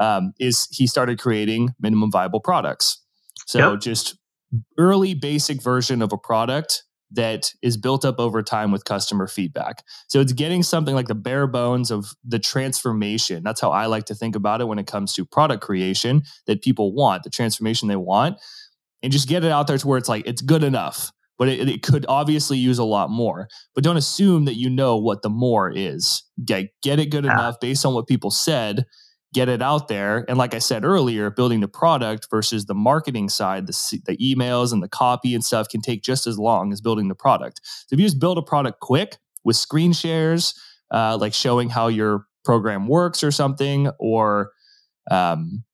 [0.00, 3.04] Um, is he started creating minimum viable products
[3.46, 3.80] so yep.
[3.80, 4.16] just
[4.78, 9.84] early basic version of a product that is built up over time with customer feedback.
[10.08, 13.42] So it's getting something like the bare bones of the transformation.
[13.44, 16.62] That's how I like to think about it when it comes to product creation that
[16.62, 18.38] people want, the transformation they want,
[19.02, 21.12] and just get it out there to where it's like it's good enough.
[21.38, 23.48] But it, it could obviously use a lot more.
[23.74, 26.22] But don't assume that you know what the more is.
[26.44, 27.32] Get, get it good yeah.
[27.32, 28.84] enough based on what people said
[29.34, 30.24] get it out there.
[30.28, 34.72] And like I said earlier, building the product versus the marketing side, the, the emails
[34.72, 37.60] and the copy and stuff can take just as long as building the product.
[37.64, 40.54] So if you just build a product quick with screen shares,
[40.90, 44.52] uh, like showing how your program works or something, or
[45.10, 45.64] um,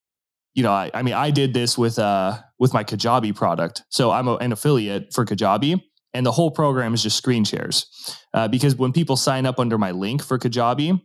[0.60, 3.82] you know, I, I, mean, I did this with uh, with my Kajabi product.
[3.88, 5.80] So I'm a, an affiliate for Kajabi,
[6.12, 7.86] and the whole program is just screen shares.
[8.34, 11.00] Uh, because when people sign up under my link for Kajabi,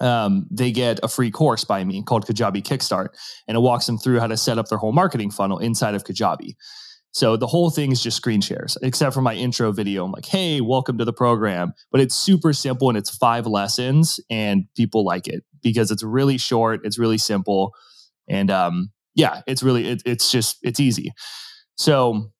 [0.00, 3.08] um, they get a free course by me called Kajabi Kickstart,
[3.46, 6.04] and it walks them through how to set up their whole marketing funnel inside of
[6.04, 6.54] Kajabi.
[7.12, 10.06] So the whole thing is just screen shares, except for my intro video.
[10.06, 11.74] I'm like, hey, welcome to the program.
[11.92, 16.38] But it's super simple and it's five lessons, and people like it because it's really
[16.38, 17.74] short, it's really simple,
[18.30, 21.12] and um, yeah, it's really it, it's just it's easy.
[21.76, 22.30] So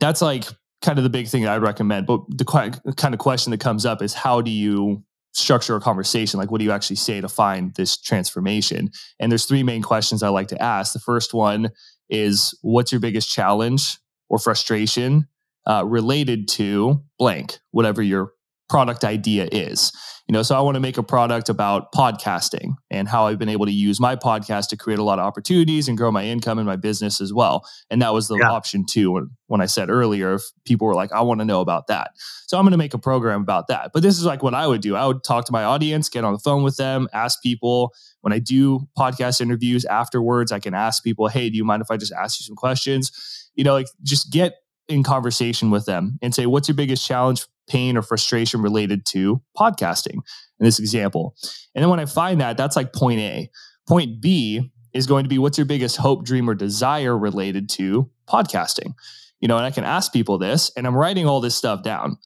[0.00, 0.44] that's like
[0.82, 2.06] kind of the big thing I recommend.
[2.06, 6.40] But the kind of question that comes up is how do you structure a conversation
[6.40, 10.24] like what do you actually say to find this transformation and there's three main questions
[10.24, 11.70] i like to ask the first one
[12.08, 15.28] is what's your biggest challenge or frustration
[15.66, 18.32] uh, related to blank whatever your
[18.70, 19.92] product idea is.
[20.28, 23.48] You know, so I want to make a product about podcasting and how I've been
[23.48, 26.58] able to use my podcast to create a lot of opportunities and grow my income
[26.58, 27.66] and my business as well.
[27.90, 28.48] And that was the yeah.
[28.48, 31.60] option too when, when I said earlier, if people were like, I want to know
[31.60, 32.12] about that.
[32.46, 33.90] So I'm going to make a program about that.
[33.92, 34.94] But this is like what I would do.
[34.94, 37.92] I would talk to my audience, get on the phone with them, ask people.
[38.20, 41.90] When I do podcast interviews afterwards, I can ask people, hey, do you mind if
[41.90, 43.10] I just ask you some questions?
[43.56, 47.46] You know, like just get in conversation with them and say, what's your biggest challenge
[47.70, 50.22] pain or frustration related to podcasting in
[50.58, 51.36] this example.
[51.74, 53.50] And then when I find that, that's like point A.
[53.88, 58.10] Point B is going to be what's your biggest hope, dream, or desire related to
[58.28, 58.94] podcasting?
[59.40, 62.18] You know, and I can ask people this, and I'm writing all this stuff down.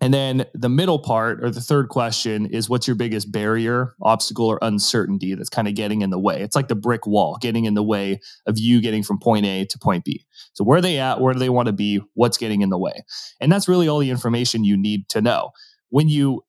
[0.00, 4.46] And then the middle part or the third question is what's your biggest barrier, obstacle,
[4.46, 6.40] or uncertainty that's kind of getting in the way?
[6.40, 9.66] It's like the brick wall getting in the way of you getting from point A
[9.66, 10.24] to point B.
[10.54, 11.20] So where are they at?
[11.20, 12.00] Where do they want to be?
[12.14, 13.04] What's getting in the way?
[13.40, 15.50] And that's really all the information you need to know.
[15.90, 16.44] When you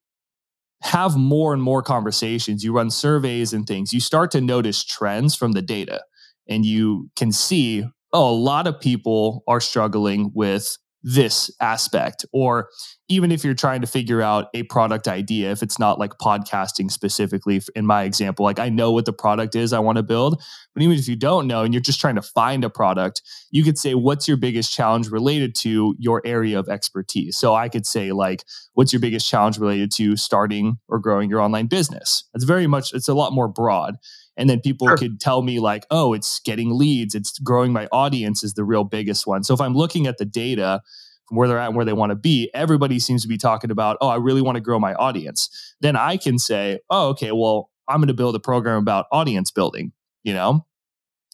[0.80, 5.34] have more and more conversations, you run surveys and things, you start to notice trends
[5.34, 6.02] from the data
[6.48, 12.68] and you can see, oh, a lot of people are struggling with this aspect or
[13.08, 16.90] even if you're trying to figure out a product idea if it's not like podcasting
[16.90, 20.40] specifically in my example like i know what the product is i want to build
[20.74, 23.62] but even if you don't know and you're just trying to find a product you
[23.62, 27.36] could say what's your biggest challenge related to your area of expertise?
[27.36, 31.40] So i could say like what's your biggest challenge related to starting or growing your
[31.40, 32.24] online business?
[32.34, 33.96] It's very much it's a lot more broad
[34.36, 34.96] and then people sure.
[34.96, 37.14] could tell me like oh it's getting leads.
[37.14, 39.44] It's growing my audience is the real biggest one.
[39.44, 40.82] So if i'm looking at the data
[41.28, 43.70] from where they're at and where they want to be everybody seems to be talking
[43.70, 45.74] about oh i really want to grow my audience.
[45.80, 49.50] Then i can say oh okay well i'm going to build a program about audience
[49.50, 49.92] building
[50.22, 50.64] you know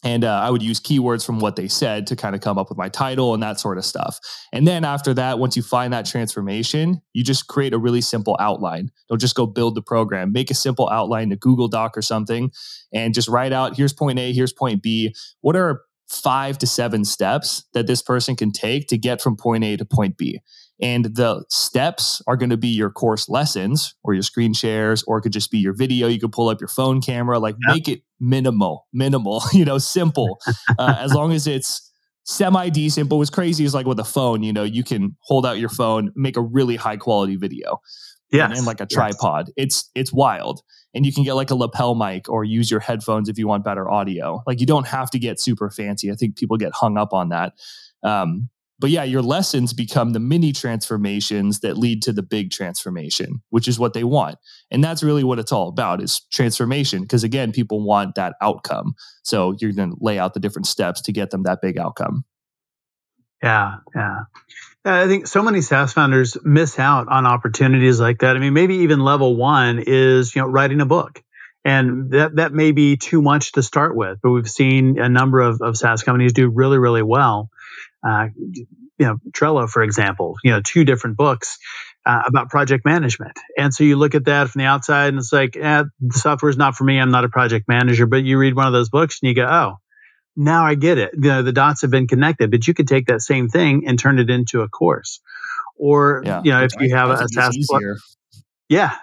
[0.03, 2.69] and uh, I would use keywords from what they said to kind of come up
[2.69, 4.19] with my title and that sort of stuff.
[4.53, 8.37] And then after that, once you find that transformation, you just create a really simple
[8.39, 8.91] outline.
[9.09, 10.31] Don't just go build the program.
[10.31, 12.51] Make a simple outline, a Google Doc or something,
[12.93, 15.13] and just write out here's point A, here's point B.
[15.41, 19.63] What are five to seven steps that this person can take to get from point
[19.65, 20.41] A to point B?
[20.81, 25.17] And the steps are going to be your course lessons or your screen shares, or
[25.17, 26.07] it could just be your video.
[26.07, 27.73] You could pull up your phone camera, like yeah.
[27.73, 30.39] make it minimal, minimal, you know, simple.
[30.77, 31.91] Uh, as long as it's
[32.23, 35.45] semi decent, but what's crazy is like with a phone, you know, you can hold
[35.45, 37.81] out your phone, make a really high quality video.
[38.31, 38.45] Yeah.
[38.45, 39.47] And, and, like a tripod.
[39.47, 39.65] Yes.
[39.65, 40.61] It's it's wild.
[40.93, 43.63] And you can get like a lapel mic or use your headphones if you want
[43.63, 44.43] better audio.
[44.47, 46.11] Like you don't have to get super fancy.
[46.11, 47.53] I think people get hung up on that.
[48.03, 53.41] Um, but yeah, your lessons become the mini transformations that lead to the big transformation,
[53.49, 54.37] which is what they want.
[54.71, 57.01] And that's really what it's all about is transformation.
[57.01, 58.95] Because again, people want that outcome.
[59.23, 62.23] So you're going to lay out the different steps to get them that big outcome.
[63.43, 64.19] Yeah, yeah.
[64.85, 68.37] I think so many SaaS founders miss out on opportunities like that.
[68.37, 71.21] I mean, maybe even level one is, you know, writing a book.
[71.65, 75.41] And that, that may be too much to start with, but we've seen a number
[75.41, 77.49] of, of SaaS companies do really, really well
[78.03, 81.57] uh, you know, Trello, for example, you know, two different books
[82.05, 83.37] uh, about project management.
[83.57, 86.49] And so you look at that from the outside and it's like, eh, the software
[86.49, 86.99] is not for me.
[86.99, 88.05] I'm not a project manager.
[88.05, 89.77] But you read one of those books and you go, oh,
[90.35, 91.11] now I get it.
[91.13, 93.97] You know, the dots have been connected, but you could take that same thing and
[93.97, 95.21] turn it into a course.
[95.77, 97.55] Or, yeah, you know, if you have a, a SaaS,
[98.67, 98.95] yeah,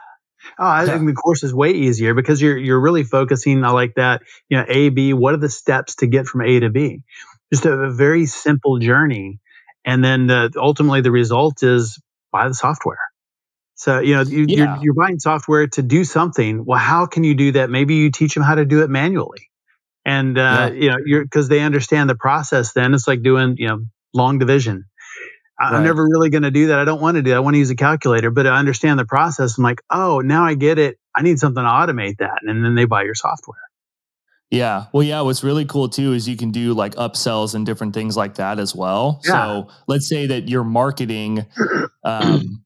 [0.59, 3.95] Oh, I think the course is way easier because you're you're really focusing on like
[3.97, 7.03] that, you know, A, B, what are the steps to get from A to B?
[7.53, 9.41] Just a, a very simple journey.
[9.85, 12.01] And then the, ultimately the result is
[12.33, 12.99] buy the software.
[13.75, 14.57] So, you know, you, yeah.
[14.57, 16.65] you're, you're buying software to do something.
[16.65, 17.71] Well, how can you do that?
[17.71, 19.51] Maybe you teach them how to do it manually.
[20.05, 20.81] And, uh, yeah.
[20.81, 22.95] you know, you're, cause they understand the process then.
[22.95, 24.85] It's like doing, you know, long division.
[25.61, 25.73] Right.
[25.73, 26.79] I'm never really going to do that.
[26.79, 27.37] I don't want to do that.
[27.37, 29.57] I want to use a calculator, but I understand the process.
[29.57, 30.99] I'm like, oh, now I get it.
[31.15, 32.41] I need something to automate that.
[32.43, 33.61] And then they buy your software.
[34.51, 34.87] Yeah.
[34.93, 38.17] Well, yeah, what's really cool too is you can do like upsells and different things
[38.17, 39.21] like that as well.
[39.25, 39.33] Yeah.
[39.33, 41.47] So let's say that you're marketing,
[42.05, 42.65] um,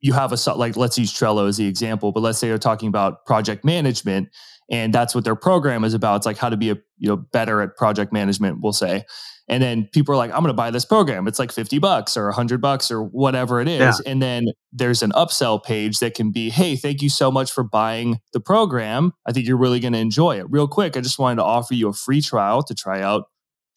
[0.00, 2.88] you have a, like, let's use Trello as the example, but let's say you're talking
[2.88, 4.28] about project management
[4.70, 6.16] and that's what their program is about.
[6.16, 9.04] It's like how to be a, you know, better at project management, we'll say.
[9.48, 11.26] And then people are like, I'm going to buy this program.
[11.26, 13.80] It's like 50 bucks or 100 bucks or whatever it is.
[13.80, 14.10] Yeah.
[14.10, 17.64] And then there's an upsell page that can be, hey, thank you so much for
[17.64, 19.12] buying the program.
[19.26, 20.46] I think you're really going to enjoy it.
[20.50, 23.24] Real quick, I just wanted to offer you a free trial to try out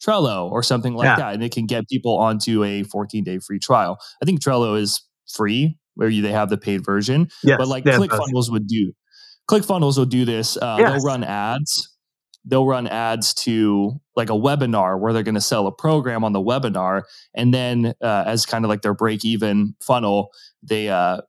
[0.04, 1.16] Trello or something like yeah.
[1.16, 1.34] that.
[1.34, 3.98] And it can get people onto a 14 day free trial.
[4.22, 7.28] I think Trello is free where you, they have the paid version.
[7.42, 8.92] Yes, but like ClickFunnels would do.
[9.50, 10.56] ClickFunnels will do this.
[10.56, 10.90] Uh, yes.
[10.92, 11.91] They'll run ads
[12.44, 16.32] they'll run ads to like a webinar where they're going to sell a program on
[16.32, 17.02] the webinar
[17.34, 20.30] and then uh, as kind of like their break even funnel
[20.62, 21.20] they uh,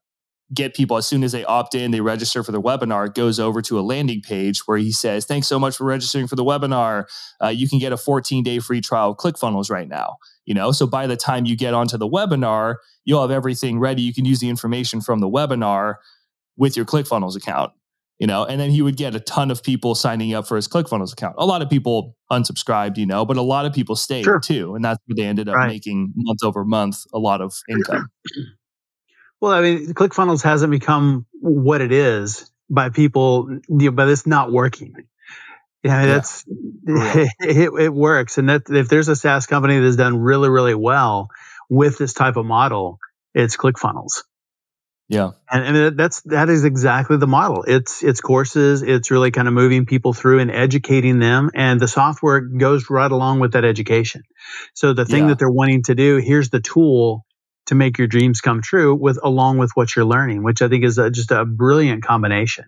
[0.53, 3.39] get people as soon as they opt in they register for the webinar it goes
[3.39, 6.43] over to a landing page where he says thanks so much for registering for the
[6.43, 7.05] webinar.
[7.41, 10.73] Uh, you can get a 14 day free trial of clickfunnels right now you know?
[10.73, 14.01] So by the time you get onto the webinar you'll have everything ready.
[14.01, 15.95] You can use the information from the webinar
[16.57, 17.73] with your clickfunnels account
[18.19, 20.67] you know, and then he would get a ton of people signing up for his
[20.67, 21.35] ClickFunnels account.
[21.37, 24.39] A lot of people unsubscribed, you know, but a lot of people stayed sure.
[24.39, 24.75] too.
[24.75, 25.67] And that's where they ended up right.
[25.67, 28.09] making month over month a lot of income.
[29.41, 34.25] Well, I mean, ClickFunnels hasn't become what it is by people, you know, but it's
[34.25, 34.95] not working.
[35.83, 36.05] Yeah, yeah.
[36.05, 38.37] that's it, it, it, works.
[38.37, 41.27] And that if there's a SaaS company that's done really, really well
[41.69, 42.99] with this type of model,
[43.33, 44.23] it's ClickFunnels.
[45.13, 45.31] Yeah.
[45.49, 47.63] And, and that's that is exactly the model.
[47.67, 51.87] It's it's courses, it's really kind of moving people through and educating them and the
[51.87, 54.23] software goes right along with that education.
[54.73, 55.29] So the thing yeah.
[55.29, 57.25] that they're wanting to do, here's the tool
[57.67, 60.83] to make your dreams come true with along with what you're learning, which I think
[60.83, 62.65] is a, just a brilliant combination.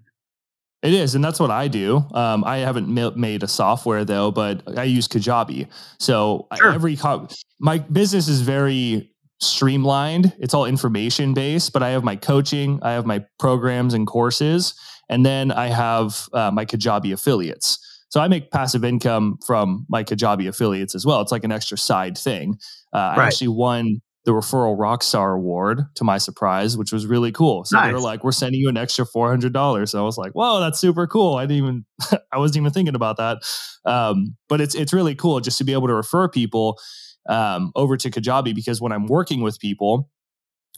[0.82, 2.06] It is, and that's what I do.
[2.14, 5.68] Um, I haven't made a software though, but I use Kajabi.
[6.00, 6.72] So sure.
[6.72, 7.28] every co-
[7.60, 10.34] my business is very streamlined.
[10.40, 14.74] It's all information based, but I have my coaching, I have my programs and courses,
[15.10, 17.80] and then I have uh, my Kajabi affiliates.
[18.10, 21.22] So I make passive income from my Kajabi affiliates as well.
[21.22, 22.58] It's like an extra side thing.
[22.94, 23.20] Uh, right.
[23.20, 27.64] I actually won the referral rockstar award to my surprise, which was really cool.
[27.64, 27.88] So nice.
[27.88, 30.32] they were like, "We're sending you an extra four hundred dollars." So I was like,
[30.32, 31.86] "Whoa, that's super cool!" I didn't even,
[32.32, 33.38] I wasn't even thinking about that.
[33.86, 36.80] Um, but it's it's really cool just to be able to refer people
[37.28, 40.10] um, over to Kajabi because when I'm working with people,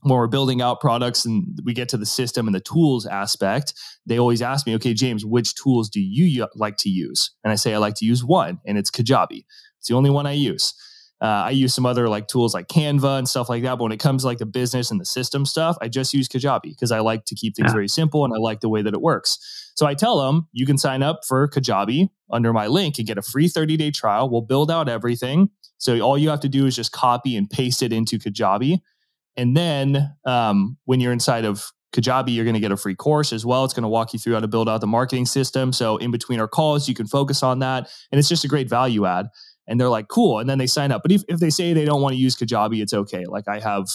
[0.02, 3.74] when we're building out products and we get to the system and the tools aspect,
[4.06, 7.32] they always ask me, okay, James, which tools do you like to use?
[7.43, 9.45] And I say, I like to use one, and it's Kajabi.
[9.80, 10.74] It's the only one I use.
[11.20, 13.78] Uh, I use some other like tools like Canva and stuff like that.
[13.78, 16.28] But when it comes to like the business and the system stuff, I just use
[16.28, 17.74] Kajabi because I like to keep things yeah.
[17.74, 19.39] very simple and I like the way that it works.
[19.76, 23.18] So I tell them you can sign up for Kajabi under my link and get
[23.18, 24.30] a free 30 day trial.
[24.30, 25.50] We'll build out everything.
[25.78, 28.80] So all you have to do is just copy and paste it into Kajabi.
[29.36, 33.32] And then um, when you're inside of Kajabi, you're going to get a free course
[33.32, 33.64] as well.
[33.64, 35.72] It's going to walk you through how to build out the marketing system.
[35.72, 37.90] So in between our calls, you can focus on that.
[38.12, 39.28] And it's just a great value add.
[39.68, 40.40] And they're like, cool.
[40.40, 41.02] And then they sign up.
[41.04, 43.26] But if, if they say they don't want to use Kajabi, it's okay.
[43.26, 43.88] Like I have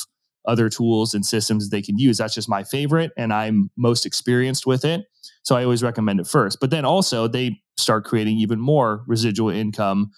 [0.47, 2.19] other tools and systems they can use.
[2.19, 3.13] That's just my favorite.
[3.17, 5.07] And I'm most experienced with it.
[5.45, 6.59] So I always recommend it first.
[6.61, 10.11] But then also they start creating even more residual income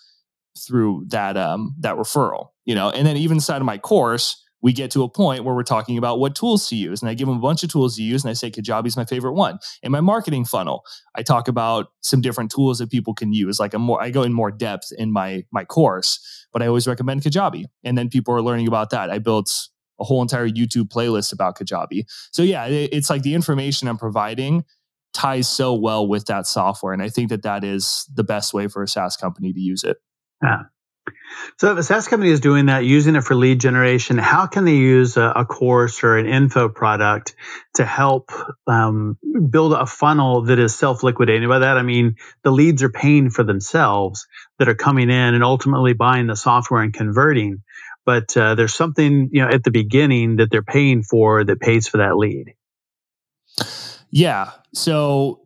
[0.58, 2.90] through that um, that referral, you know.
[2.90, 5.98] And then even inside of my course, we get to a point where we're talking
[5.98, 7.02] about what tools to use.
[7.02, 8.24] And I give them a bunch of tools to use.
[8.24, 9.58] And I say Kajabi is my favorite one.
[9.82, 10.84] In my marketing funnel,
[11.14, 13.60] I talk about some different tools that people can use.
[13.60, 16.18] Like a more, I go in more depth in my my course,
[16.50, 17.66] but I always recommend Kajabi.
[17.84, 19.10] And then people are learning about that.
[19.10, 19.50] I built
[20.00, 22.04] a whole entire YouTube playlist about Kajabi.
[22.32, 24.64] So yeah, it, it's like the information I'm providing
[25.12, 26.94] ties so well with that software.
[26.94, 29.84] And I think that that is the best way for a SaaS company to use
[29.84, 29.98] it.
[30.42, 30.62] Yeah.
[31.58, 34.64] So if a SaaS company is doing that, using it for lead generation, how can
[34.64, 37.34] they use a, a course or an info product
[37.74, 38.30] to help
[38.66, 39.18] um,
[39.50, 41.48] build a funnel that is self-liquidating?
[41.48, 44.26] By that I mean the leads are paying for themselves
[44.58, 47.62] that are coming in and ultimately buying the software and converting.
[48.06, 51.88] But uh, there's something you know at the beginning that they're paying for that pays
[51.88, 52.54] for that lead.
[54.10, 54.50] Yeah.
[54.72, 55.43] So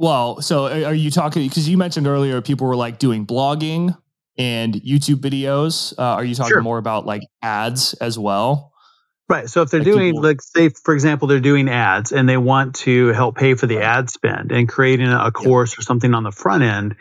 [0.00, 3.94] well, so are you talking because you mentioned earlier people were like doing blogging
[4.38, 5.92] and YouTube videos.
[5.98, 6.62] Uh, are you talking sure.
[6.62, 8.72] more about like ads as well?
[9.28, 9.46] Right.
[9.46, 12.38] So if they're like doing, people, like, say, for example, they're doing ads and they
[12.38, 16.24] want to help pay for the ad spend and creating a course or something on
[16.24, 16.96] the front end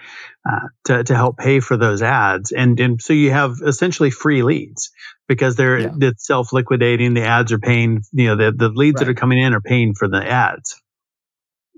[0.48, 2.52] uh, to, to help pay for those ads.
[2.52, 4.92] And, and so you have essentially free leads
[5.30, 5.92] because they're yeah.
[6.02, 7.14] it's self liquidating.
[7.14, 9.08] The ads are paying, you know, the, the leads right.
[9.08, 10.76] that are coming in are paying for the ads.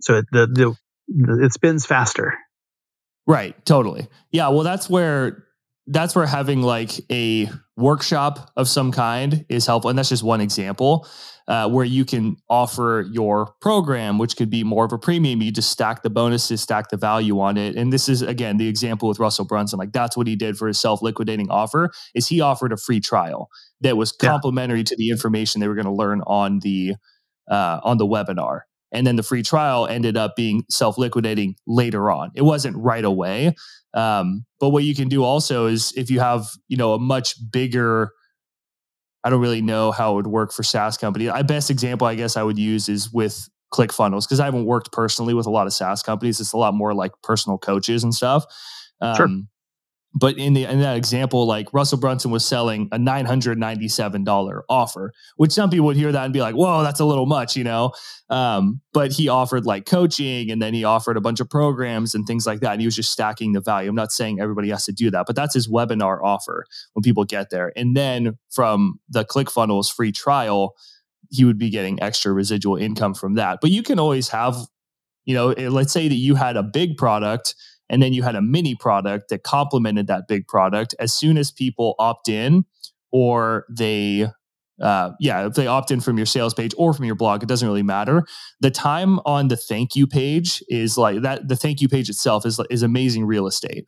[0.01, 0.75] So the, the, the
[1.07, 2.33] it spins faster.
[3.27, 3.63] Right.
[3.65, 4.07] Totally.
[4.31, 4.49] Yeah.
[4.49, 5.45] Well, that's where
[5.87, 9.89] that's where having like a workshop of some kind is helpful.
[9.89, 11.07] And that's just one example
[11.47, 15.41] uh, where you can offer your program, which could be more of a premium.
[15.41, 17.75] You just stack the bonuses, stack the value on it.
[17.75, 19.79] And this is again the example with Russell Brunson.
[19.79, 23.49] Like that's what he did for his self-liquidating offer is he offered a free trial
[23.81, 24.85] that was complimentary yeah.
[24.85, 26.95] to the information they were going to learn on the
[27.49, 28.61] uh, on the webinar.
[28.91, 32.31] And then the free trial ended up being self liquidating later on.
[32.35, 33.55] It wasn't right away.
[33.93, 37.35] Um, but what you can do also is if you have, you know, a much
[37.51, 38.11] bigger,
[39.23, 41.29] I don't really know how it would work for SaaS companies.
[41.29, 44.91] My best example, I guess, I would use is with ClickFunnels because I haven't worked
[44.91, 46.39] personally with a lot of SaaS companies.
[46.39, 48.45] It's a lot more like personal coaches and stuff.
[48.99, 49.29] Um, sure
[50.13, 53.87] but in the in that example, like Russell Brunson was selling a nine hundred ninety
[53.87, 57.05] seven dollar offer, which some people would hear that and be like, "Whoa, that's a
[57.05, 57.93] little much," you know.
[58.29, 62.27] Um, but he offered like coaching, and then he offered a bunch of programs and
[62.27, 63.89] things like that, and he was just stacking the value.
[63.89, 67.23] I'm not saying everybody has to do that, but that's his webinar offer when people
[67.23, 67.71] get there.
[67.77, 70.75] And then from the ClickFunnels free trial,
[71.29, 73.59] he would be getting extra residual income from that.
[73.61, 74.57] But you can always have,
[75.23, 77.55] you know, eh, let's say that you had a big product
[77.91, 81.51] and then you had a mini product that complemented that big product as soon as
[81.51, 82.65] people opt in
[83.11, 84.27] or they
[84.81, 87.45] uh, yeah, if they opt in from your sales page or from your blog, it
[87.45, 88.23] doesn't really matter.
[88.61, 91.47] The time on the thank you page is like that.
[91.47, 93.87] The thank you page itself is is amazing real estate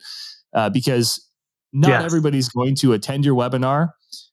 [0.52, 1.28] uh, because
[1.72, 2.04] not yes.
[2.04, 3.88] everybody's going to attend your webinar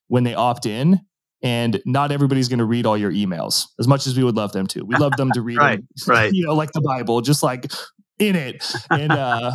[0.06, 1.00] when they opt in,
[1.42, 4.52] and not everybody's going to read all your emails as much as we would love
[4.52, 4.84] them to.
[4.84, 6.32] We love them to read, right, them, right.
[6.32, 7.72] You know, like the Bible, just like
[8.22, 8.64] in it.
[8.90, 9.52] And uh,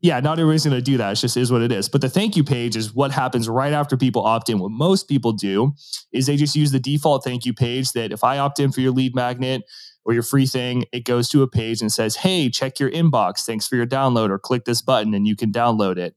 [0.00, 1.12] yeah, not everybody's going to do that.
[1.12, 1.88] It just is what it is.
[1.88, 4.58] But the thank you page is what happens right after people opt in.
[4.58, 5.72] What most people do
[6.12, 8.82] is they just use the default thank you page that if I opt in for
[8.82, 9.62] your lead magnet
[10.04, 13.46] or your free thing, it goes to a page and says, hey, check your inbox.
[13.46, 16.14] Thanks for your download, or click this button and you can download it.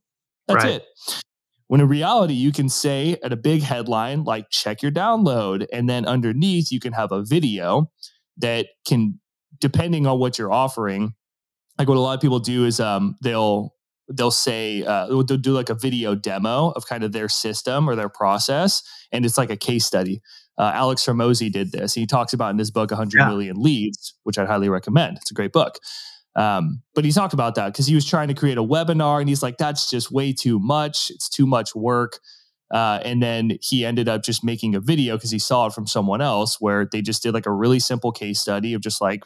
[0.47, 0.73] That's right.
[0.73, 0.85] it.
[1.67, 5.65] When in reality, you can say at a big headline, like, check your download.
[5.73, 7.91] And then underneath, you can have a video
[8.37, 9.19] that can,
[9.59, 11.13] depending on what you're offering,
[11.77, 13.73] like what a lot of people do is um, they'll
[14.09, 17.95] they'll say uh, they'll do like a video demo of kind of their system or
[17.95, 20.21] their process, and it's like a case study.
[20.57, 21.93] Uh, Alex Hormozi did this.
[21.93, 23.27] He talks about in his book 100 yeah.
[23.27, 25.17] million leads, which I'd highly recommend.
[25.17, 25.77] It's a great book.
[26.35, 29.29] Um, but he talked about that because he was trying to create a webinar, and
[29.29, 31.09] he's like, "That's just way too much.
[31.09, 32.19] It's too much work."
[32.69, 35.87] Uh, and then he ended up just making a video because he saw it from
[35.87, 39.23] someone else where they just did like a really simple case study of just like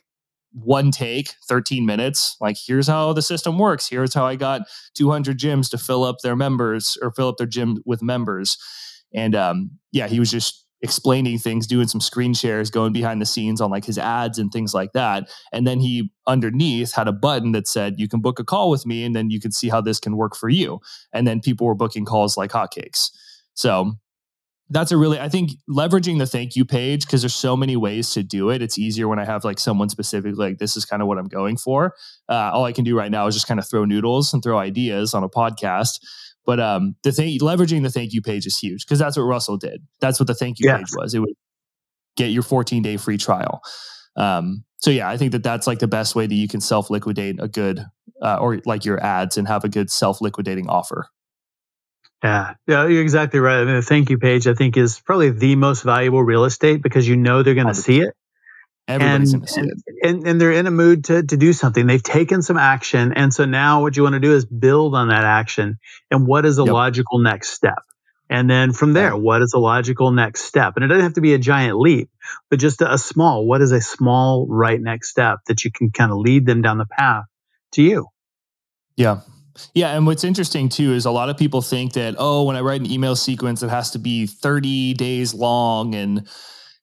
[0.53, 2.35] one take, 13 minutes.
[2.41, 3.87] Like, here's how the system works.
[3.87, 4.63] Here's how I got
[4.95, 8.57] 200 gyms to fill up their members or fill up their gym with members.
[9.13, 13.25] And um, yeah, he was just explaining things, doing some screen shares, going behind the
[13.25, 15.29] scenes on like his ads and things like that.
[15.51, 18.85] And then he underneath had a button that said, You can book a call with
[18.85, 20.79] me, and then you can see how this can work for you.
[21.13, 23.09] And then people were booking calls like hotcakes.
[23.53, 23.93] So
[24.71, 28.11] that's a really i think leveraging the thank you page because there's so many ways
[28.11, 28.61] to do it.
[28.61, 31.27] It's easier when i have like someone specific like this is kind of what i'm
[31.27, 31.93] going for.
[32.29, 34.57] Uh, all i can do right now is just kind of throw noodles and throw
[34.57, 35.99] ideas on a podcast.
[36.45, 39.57] But um the thing leveraging the thank you page is huge because that's what russell
[39.57, 39.81] did.
[39.99, 41.13] That's what the thank you page was.
[41.13, 41.35] It would
[42.17, 43.61] get your 14 day free trial.
[44.15, 46.89] Um so yeah i think that that's like the best way that you can self
[46.89, 47.85] liquidate a good
[48.21, 51.07] uh, or like your ads and have a good self liquidating offer
[52.23, 53.61] yeah, yeah, you're exactly right.
[53.61, 56.81] I mean, the thank you page, I think, is probably the most valuable real estate
[56.83, 58.15] because you know they're going to see it.
[58.87, 60.07] Everybody's going to see and, it.
[60.07, 61.87] And, and they're in a mood to, to do something.
[61.87, 63.13] They've taken some action.
[63.13, 65.79] And so now what you want to do is build on that action.
[66.09, 66.73] And what is a yep.
[66.73, 67.79] logical next step?
[68.29, 70.73] And then from there, what is a logical next step?
[70.75, 72.09] And it doesn't have to be a giant leap,
[72.49, 75.91] but just a, a small, what is a small right next step that you can
[75.91, 77.25] kind of lead them down the path
[77.73, 78.07] to you?
[78.95, 79.21] Yeah.
[79.73, 82.61] Yeah, and what's interesting too is a lot of people think that oh, when I
[82.61, 86.27] write an email sequence, it has to be 30 days long, and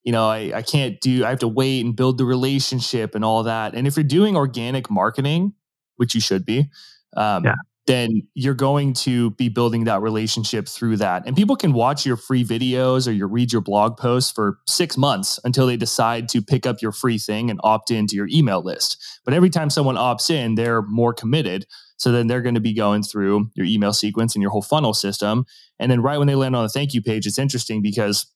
[0.05, 1.25] you know, I, I can't do.
[1.25, 3.75] I have to wait and build the relationship and all that.
[3.75, 5.53] And if you're doing organic marketing,
[5.97, 6.71] which you should be,
[7.17, 7.55] um, yeah.
[7.89, 11.23] Then you're going to be building that relationship through that.
[11.25, 14.99] And people can watch your free videos or you read your blog posts for six
[14.99, 18.63] months until they decide to pick up your free thing and opt into your email
[18.63, 19.03] list.
[19.25, 21.65] But every time someone opts in, they're more committed.
[21.97, 24.93] So then they're going to be going through your email sequence and your whole funnel
[24.93, 25.47] system.
[25.79, 28.27] And then right when they land on the thank you page, it's interesting because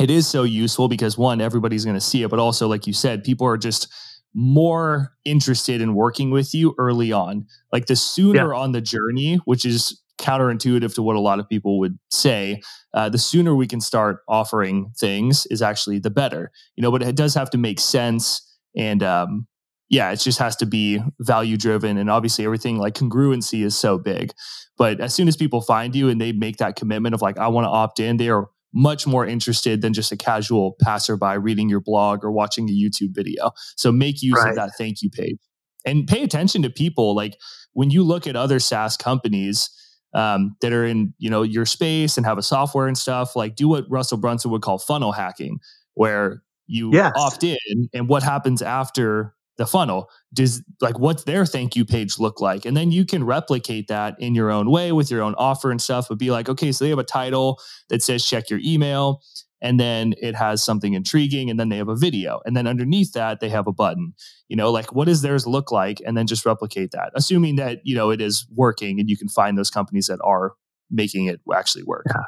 [0.00, 2.92] it is so useful because one, everybody's going to see it, but also, like you
[2.92, 3.86] said, people are just
[4.34, 7.46] more interested in working with you early on.
[7.72, 8.58] Like the sooner yeah.
[8.58, 12.62] on the journey, which is counterintuitive to what a lot of people would say,
[12.94, 16.50] uh, the sooner we can start offering things is actually the better.
[16.76, 19.46] You know, but it does have to make sense and um,
[19.92, 21.98] yeah, it just has to be value driven.
[21.98, 24.32] And obviously, everything like congruency is so big.
[24.78, 27.48] But as soon as people find you and they make that commitment of like, I
[27.48, 31.68] want to opt in, they are much more interested than just a casual passerby reading
[31.68, 33.50] your blog or watching a YouTube video.
[33.76, 34.50] So make use right.
[34.50, 35.38] of that thank you page
[35.84, 37.14] and pay attention to people.
[37.14, 37.36] Like
[37.72, 39.70] when you look at other SaaS companies,
[40.14, 43.56] um, that are in you know your space and have a software and stuff like
[43.56, 45.58] do what russell brunson would call funnel hacking
[45.94, 47.12] where you yes.
[47.16, 50.10] opt in and what happens after the funnel.
[50.34, 52.64] Does like what's their thank you page look like?
[52.64, 55.80] And then you can replicate that in your own way with your own offer and
[55.80, 59.22] stuff but be like okay so they have a title that says check your email
[59.60, 62.40] and then it has something intriguing and then they have a video.
[62.44, 64.14] And then underneath that they have a button.
[64.48, 66.02] You know like what does theirs look like?
[66.04, 69.28] And then just replicate that assuming that you know it is working and you can
[69.28, 70.54] find those companies that are
[70.90, 72.06] making it actually work.
[72.08, 72.24] Yeah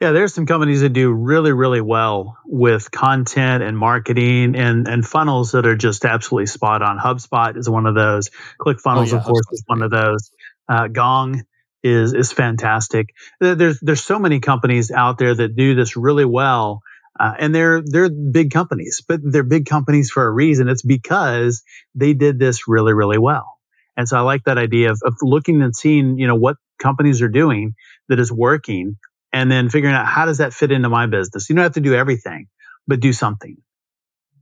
[0.00, 5.06] yeah, there's some companies that do really, really well with content and marketing and, and
[5.06, 6.98] funnels that are just absolutely spot on.
[6.98, 8.30] HubSpot is one of those.
[8.60, 10.30] ClickFunnels, oh, yeah, of course, is one of those.
[10.68, 11.44] Uh, Gong
[11.82, 13.14] is is fantastic.
[13.40, 16.80] There's there's so many companies out there that do this really well,
[17.20, 20.68] uh, and they're they're big companies, but they're big companies for a reason.
[20.68, 21.62] It's because
[21.94, 23.58] they did this really, really well.
[23.96, 27.22] And so I like that idea of, of looking and seeing, you know, what companies
[27.22, 27.74] are doing
[28.08, 28.96] that is working
[29.34, 31.50] and then figuring out how does that fit into my business.
[31.50, 32.46] You don't have to do everything,
[32.86, 33.56] but do something.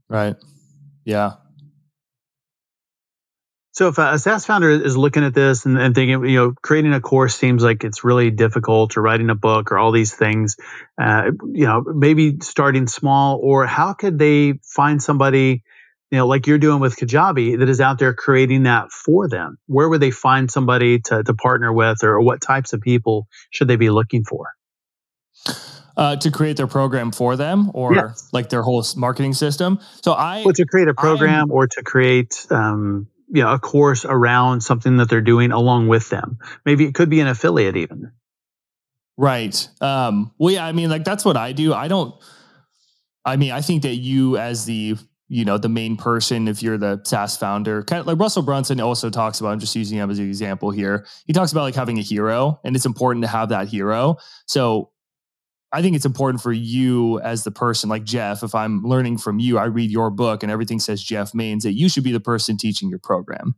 [0.07, 0.35] Right.
[1.03, 1.31] Yeah.
[3.71, 6.93] So if a SaaS founder is looking at this and, and, thinking, you know, creating
[6.93, 10.57] a course seems like it's really difficult, or writing a book, or all these things,
[11.01, 15.63] uh, you know, maybe starting small, or how could they find somebody,
[16.11, 19.57] you know, like you're doing with Kajabi, that is out there creating that for them?
[19.65, 23.67] Where would they find somebody to to partner with, or what types of people should
[23.67, 24.49] they be looking for?
[25.95, 28.27] Uh, to create their program for them or yes.
[28.33, 29.79] like their whole marketing system.
[30.01, 34.05] So I well, to create a program or to create um, you know, a course
[34.05, 36.37] around something that they're doing along with them.
[36.65, 38.11] Maybe it could be an affiliate even.
[39.17, 39.67] Right.
[39.81, 41.73] Um, well, yeah, I mean, like that's what I do.
[41.73, 42.13] I don't,
[43.25, 44.97] I mean, I think that you as the,
[45.29, 48.79] you know, the main person, if you're the SaaS founder, kind of like Russell Brunson
[48.79, 51.07] also talks about, I'm just using him as an example here.
[51.25, 54.17] He talks about like having a hero and it's important to have that hero.
[54.45, 54.91] So
[55.73, 59.39] I think it's important for you as the person, like Jeff, if I'm learning from
[59.39, 62.19] you, I read your book and everything says Jeff Mains, that you should be the
[62.19, 63.55] person teaching your program.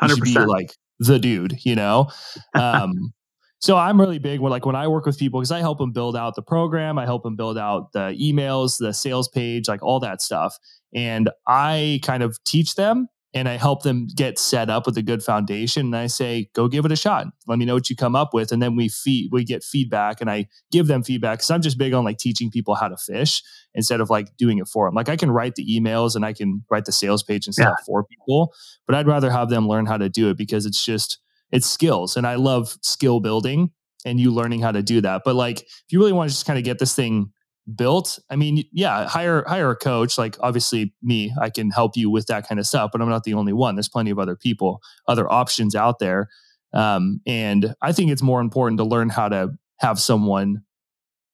[0.00, 0.14] You 100%.
[0.16, 2.10] should be like the dude, you know?
[2.54, 3.12] Um,
[3.60, 5.92] so I'm really big when like when I work with people because I help them
[5.92, 9.84] build out the program, I help them build out the emails, the sales page, like
[9.84, 10.58] all that stuff.
[10.92, 15.02] And I kind of teach them and I help them get set up with a
[15.02, 15.86] good foundation.
[15.86, 17.26] And I say, go give it a shot.
[17.46, 18.52] Let me know what you come up with.
[18.52, 21.78] And then we feed, we get feedback and I give them feedback because I'm just
[21.78, 23.42] big on like teaching people how to fish
[23.74, 24.94] instead of like doing it for them.
[24.94, 27.76] Like I can write the emails and I can write the sales page and stuff
[27.78, 27.84] yeah.
[27.86, 28.52] for people,
[28.86, 31.18] but I'd rather have them learn how to do it because it's just,
[31.50, 32.16] it's skills.
[32.16, 33.70] And I love skill building
[34.04, 35.22] and you learning how to do that.
[35.24, 37.32] But like, if you really want to just kind of get this thing
[37.76, 42.10] built i mean yeah hire hire a coach like obviously me i can help you
[42.10, 44.34] with that kind of stuff but i'm not the only one there's plenty of other
[44.34, 46.28] people other options out there
[46.74, 49.48] um, and i think it's more important to learn how to
[49.78, 50.62] have someone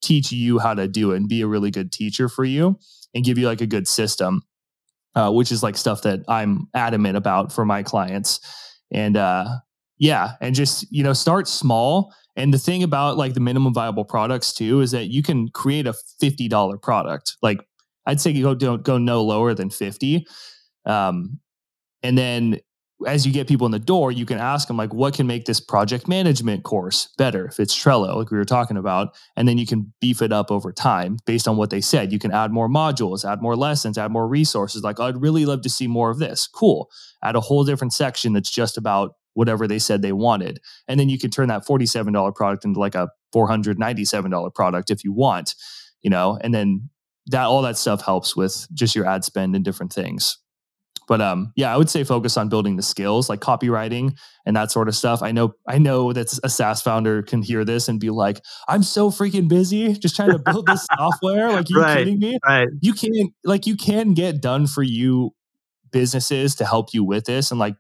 [0.03, 2.79] teach you how to do it and be a really good teacher for you
[3.15, 4.43] and give you like a good system
[5.15, 8.39] uh, which is like stuff that i'm adamant about for my clients
[8.93, 9.47] and uh,
[9.99, 14.05] yeah and just you know start small and the thing about like the minimum viable
[14.05, 17.37] products too is that you can create a $50 product.
[17.43, 17.61] Like
[18.07, 20.25] I'd say you go don't go no lower than 50.
[20.87, 21.41] Um,
[22.03, 22.61] and then
[23.07, 25.45] as you get people in the door, you can ask them like, what can make
[25.45, 27.47] this project management course better?
[27.47, 30.51] If it's Trello, like we were talking about, and then you can beef it up
[30.51, 32.13] over time based on what they said.
[32.13, 34.83] You can add more modules, add more lessons, add more resources.
[34.83, 36.49] Like, I'd really love to see more of this.
[36.49, 36.89] Cool.
[37.23, 40.61] Add a whole different section that's just about whatever they said they wanted.
[40.87, 45.13] And then you can turn that $47 product into like a $497 product if you
[45.13, 45.55] want,
[46.03, 46.91] you know, and then
[47.27, 50.39] that all that stuff helps with just your ad spend and different things.
[51.09, 54.71] But um, yeah, I would say focus on building the skills like copywriting and that
[54.71, 55.23] sort of stuff.
[55.23, 58.83] I know, I know that a SaaS founder can hear this and be like, "I'm
[58.83, 62.39] so freaking busy just trying to build this software." Like, you right, kidding me?
[62.47, 62.69] Right.
[62.81, 63.11] You can
[63.43, 65.31] like you can get done for you
[65.91, 67.75] businesses to help you with this and like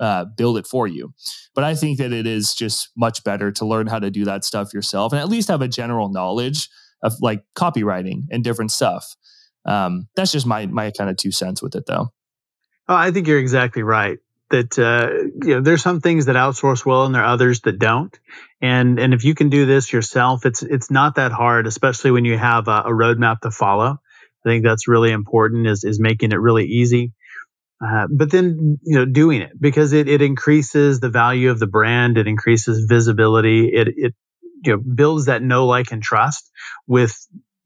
[0.00, 1.12] uh, build it for you.
[1.54, 4.44] But I think that it is just much better to learn how to do that
[4.44, 6.68] stuff yourself and at least have a general knowledge
[7.02, 9.14] of like copywriting and different stuff.
[9.64, 12.12] Um, that's just my my kind of two cents with it, though.
[12.88, 14.18] Oh, I think you're exactly right.
[14.50, 15.10] That uh,
[15.42, 18.18] you know, there's some things that outsource well, and there are others that don't.
[18.60, 22.24] And and if you can do this yourself, it's it's not that hard, especially when
[22.24, 23.98] you have a, a roadmap to follow.
[24.44, 25.66] I think that's really important.
[25.66, 27.12] Is is making it really easy.
[27.80, 31.66] Uh, but then you know doing it because it, it increases the value of the
[31.66, 32.18] brand.
[32.18, 33.68] It increases visibility.
[33.68, 34.14] It it
[34.64, 36.50] you know builds that know like and trust
[36.86, 37.16] with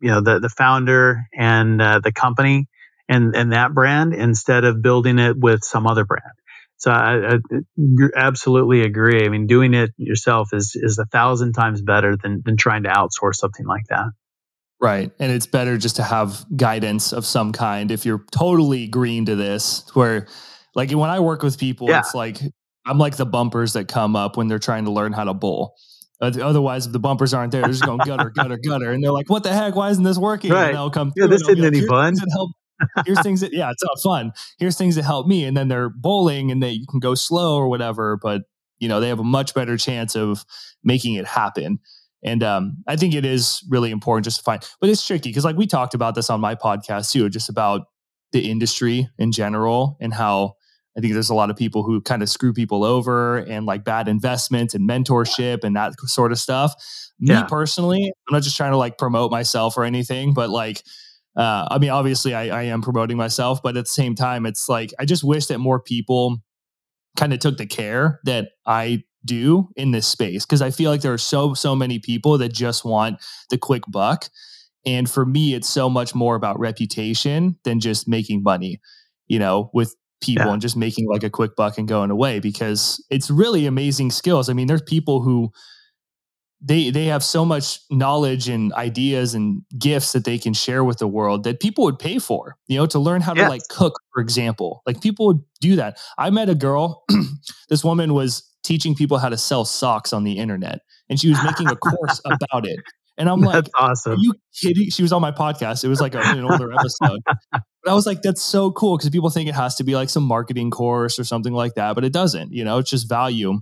[0.00, 2.68] you know the the founder and uh, the company
[3.08, 6.32] and and that brand instead of building it with some other brand.
[6.78, 7.38] So I, I,
[8.16, 9.24] absolutely agree.
[9.24, 12.90] I mean doing it yourself is is a thousand times better than than trying to
[12.90, 14.06] outsource something like that
[14.80, 15.10] Right.
[15.18, 19.34] And it's better just to have guidance of some kind if you're totally green to
[19.34, 20.28] this, where
[20.74, 21.98] like when I work with people, yeah.
[22.00, 22.38] it's like
[22.86, 25.74] I'm like the bumpers that come up when they're trying to learn how to bowl.
[26.20, 28.90] Otherwise, if the bumpers aren't there, they're just going gutter, gutter, gutter.
[28.90, 29.76] And they're like, what the heck?
[29.76, 30.50] Why isn't this working?
[30.50, 30.68] Right.
[30.68, 32.14] And they'll come Yeah, this isn't any fun.
[33.04, 34.32] Here's things that, yeah, it's not fun.
[34.58, 35.44] Here's things that help me.
[35.44, 38.42] And then they're bowling and they you can go slow or whatever, but
[38.78, 40.44] you know, they have a much better chance of
[40.84, 41.80] making it happen.
[42.24, 45.44] And um, I think it is really important just to find, but it's tricky because
[45.44, 47.82] like we talked about this on my podcast too, just about
[48.32, 50.54] the industry in general and how
[50.96, 53.84] I think there's a lot of people who kind of screw people over and like
[53.84, 56.74] bad investments and mentorship and that sort of stuff.
[57.20, 57.42] Yeah.
[57.42, 60.82] Me personally, I'm not just trying to like promote myself or anything, but like,
[61.36, 64.68] uh, I mean, obviously I, I am promoting myself, but at the same time, it's
[64.68, 66.38] like, I just wish that more people
[67.16, 71.02] kind of took the care that I do in this space because I feel like
[71.02, 73.20] there are so so many people that just want
[73.50, 74.28] the quick buck.
[74.86, 78.80] And for me, it's so much more about reputation than just making money,
[79.26, 80.52] you know, with people yeah.
[80.52, 84.48] and just making like a quick buck and going away because it's really amazing skills.
[84.48, 85.50] I mean, there's people who
[86.60, 90.98] they they have so much knowledge and ideas and gifts that they can share with
[90.98, 93.44] the world that people would pay for you know to learn how yes.
[93.44, 94.82] to like cook for example.
[94.86, 95.98] Like people would do that.
[96.16, 97.04] I met a girl
[97.68, 101.38] this woman was teaching people how to sell socks on the internet and she was
[101.44, 102.80] making a course about it.
[103.16, 104.12] And i'm that's like awesome.
[104.12, 104.90] Are you kidding?
[104.90, 105.84] She was on my podcast.
[105.84, 107.20] It was like a, an older episode.
[107.84, 110.10] But i was like that's so cool because people think it has to be like
[110.10, 113.60] some marketing course or something like that but it doesn't you know it's just value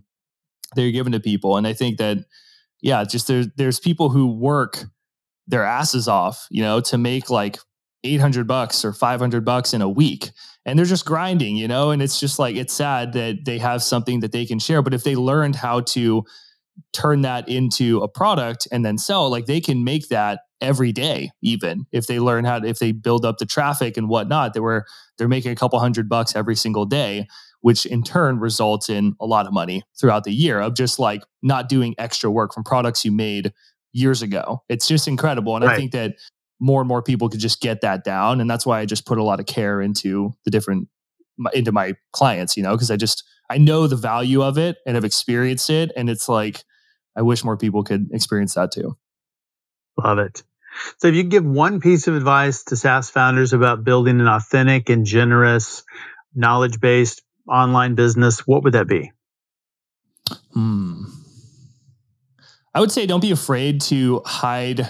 [0.75, 1.59] that you're giving to people.
[1.59, 2.25] And i think that
[2.87, 4.85] yeah, just there's there's people who work
[5.49, 7.59] their asses off, you know, to make like
[8.05, 10.31] 800 bucks or 500 bucks in a week
[10.65, 13.83] and they're just grinding, you know, and it's just like it's sad that they have
[13.83, 16.23] something that they can share, but if they learned how to
[16.93, 21.31] turn that into a product and then sell, like they can make that every day
[21.43, 24.61] even if they learn how to if they build up the traffic and whatnot they
[24.61, 24.87] were
[25.19, 27.27] they're making a couple hundred bucks every single day
[27.67, 31.25] which in turn results in a lot of money throughout the year of just like
[31.43, 33.53] not doing extra work from products you made
[33.93, 34.63] years ago.
[34.69, 35.57] It's just incredible.
[35.57, 35.75] And right.
[35.75, 36.15] I think that
[36.61, 38.41] more and more people could just get that down.
[38.41, 40.87] And that's why I just put a lot of care into the different,
[41.55, 44.95] into my clients, you know, because I just, I know the value of it and
[44.95, 45.91] have experienced it.
[45.97, 46.63] And it's like,
[47.17, 48.97] I wish more people could experience that too.
[49.99, 50.45] Love it.
[50.99, 54.89] So, if you give one piece of advice to SaaS founders about building an authentic
[54.89, 55.83] and generous,
[56.33, 59.13] knowledge based online business, what would that be?
[60.53, 61.05] Hmm.
[62.75, 64.87] I would say don't be afraid to hide.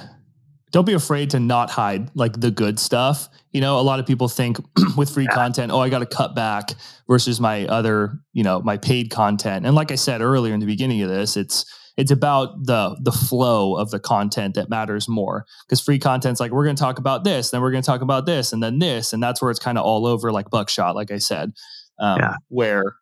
[0.72, 3.28] Don't be afraid to not hide like the good stuff.
[3.52, 4.58] You know, a lot of people think
[4.96, 6.72] with free content, oh, I got to cut back
[7.08, 9.66] versus my other, you know, my paid content.
[9.66, 11.64] And like I said earlier in the beginning of this, it's
[11.96, 16.52] it's about the the flow of the content that matters more because free content's like
[16.52, 18.78] we're going to talk about this then we're going to talk about this and then
[18.78, 21.52] this and that's where it's kind of all over like buckshot like i said
[21.98, 22.34] um, yeah.
[22.48, 22.96] where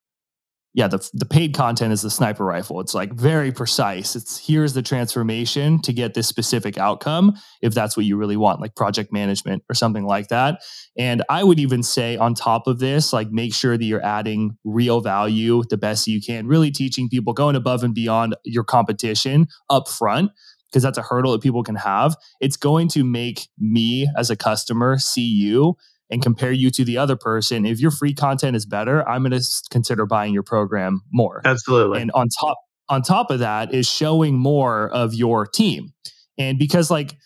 [0.76, 2.80] yeah, the the paid content is the sniper rifle.
[2.80, 4.16] It's like very precise.
[4.16, 8.60] It's here's the transformation to get this specific outcome if that's what you really want,
[8.60, 10.62] like project management or something like that.
[10.98, 14.58] And I would even say on top of this, like make sure that you're adding
[14.64, 19.46] real value the best you can, really teaching people going above and beyond your competition
[19.70, 20.32] up front
[20.72, 22.16] because that's a hurdle that people can have.
[22.40, 25.76] It's going to make me as a customer see you
[26.14, 29.32] and compare you to the other person, if your free content is better, I'm going
[29.32, 31.42] to consider buying your program more.
[31.44, 32.00] Absolutely.
[32.00, 32.56] And on top
[32.88, 35.92] on top of that is showing more of your team.
[36.38, 37.16] And because like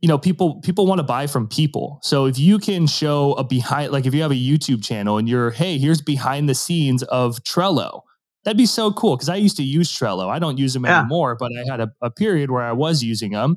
[0.00, 3.42] you know people people want to buy from people so if you can show a
[3.42, 7.02] behind like if you have a youtube channel and you're hey here's behind the scenes
[7.04, 8.02] of trello
[8.44, 11.00] that'd be so cool because i used to use trello i don't use them yeah.
[11.00, 13.56] anymore but i had a, a period where i was using them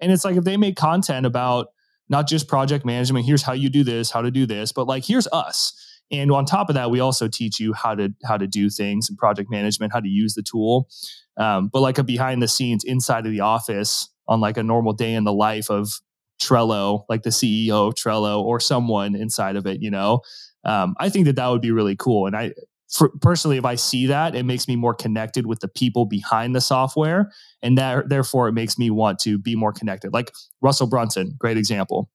[0.00, 1.68] and it's like if they make content about
[2.08, 3.26] not just project management.
[3.26, 5.72] Here's how you do this, how to do this, but like here's us.
[6.10, 9.08] And on top of that, we also teach you how to how to do things
[9.08, 10.88] and project management, how to use the tool.
[11.36, 14.92] Um, but like a behind the scenes inside of the office on like a normal
[14.92, 16.00] day in the life of
[16.40, 20.20] Trello, like the CEO of Trello or someone inside of it, you know,
[20.64, 22.26] um, I think that that would be really cool.
[22.26, 22.52] And I
[22.88, 26.54] for, personally, if I see that, it makes me more connected with the people behind
[26.54, 27.32] the software,
[27.62, 30.12] and that therefore it makes me want to be more connected.
[30.12, 32.10] Like Russell Brunson, great example.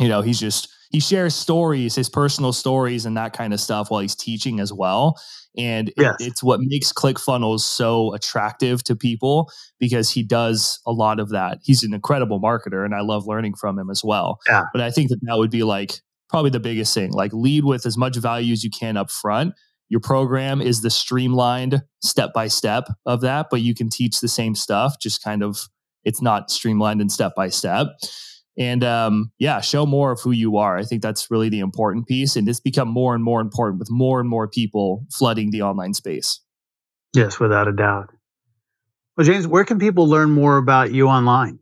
[0.00, 3.90] You know, he's just he shares stories, his personal stories, and that kind of stuff
[3.90, 5.18] while he's teaching as well.
[5.56, 6.16] And yes.
[6.20, 11.30] it, it's what makes ClickFunnels so attractive to people because he does a lot of
[11.30, 11.58] that.
[11.62, 14.40] He's an incredible marketer, and I love learning from him as well.
[14.48, 14.64] Yeah.
[14.72, 17.12] But I think that that would be like probably the biggest thing.
[17.12, 19.54] Like lead with as much value as you can up front
[19.88, 24.28] your program is the streamlined step by step of that, but you can teach the
[24.28, 25.68] same stuff, just kind of
[26.04, 27.88] it's not streamlined and step by step.
[28.56, 30.76] And um, yeah, show more of who you are.
[30.76, 32.36] I think that's really the important piece.
[32.36, 35.94] And it's become more and more important with more and more people flooding the online
[35.94, 36.40] space.
[37.14, 38.10] Yes, without a doubt.
[39.16, 41.58] Well, James, where can people learn more about you online?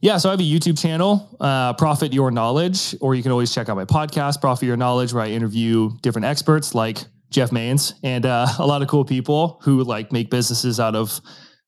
[0.00, 3.52] Yeah, so I have a YouTube channel, uh, Profit Your Knowledge, or you can always
[3.52, 6.98] check out my podcast, Profit Your Knowledge, where I interview different experts like
[7.30, 11.20] Jeff Mains and uh, a lot of cool people who like make businesses out of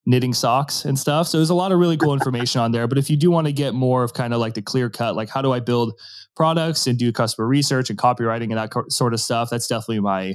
[0.07, 1.26] knitting socks and stuff.
[1.26, 2.87] So there's a lot of really cool information on there.
[2.87, 5.14] But if you do want to get more of kind of like the clear cut,
[5.14, 5.99] like how do I build
[6.37, 10.35] products and do customer research and copywriting and that sort of stuff, that's definitely my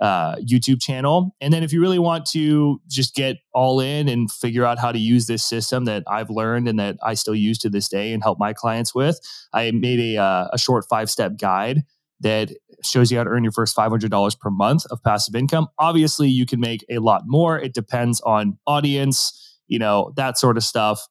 [0.00, 1.34] uh, YouTube channel.
[1.40, 4.92] And then if you really want to just get all in and figure out how
[4.92, 8.12] to use this system that I've learned and that I still use to this day
[8.12, 9.20] and help my clients with,
[9.52, 11.84] I made a, uh, a short five step guide
[12.20, 12.50] that
[12.82, 15.68] shows you how to earn your first $500 per month of passive income.
[15.78, 17.58] Obviously, you can make a lot more.
[17.58, 21.06] It depends on audience, you know, that sort of stuff.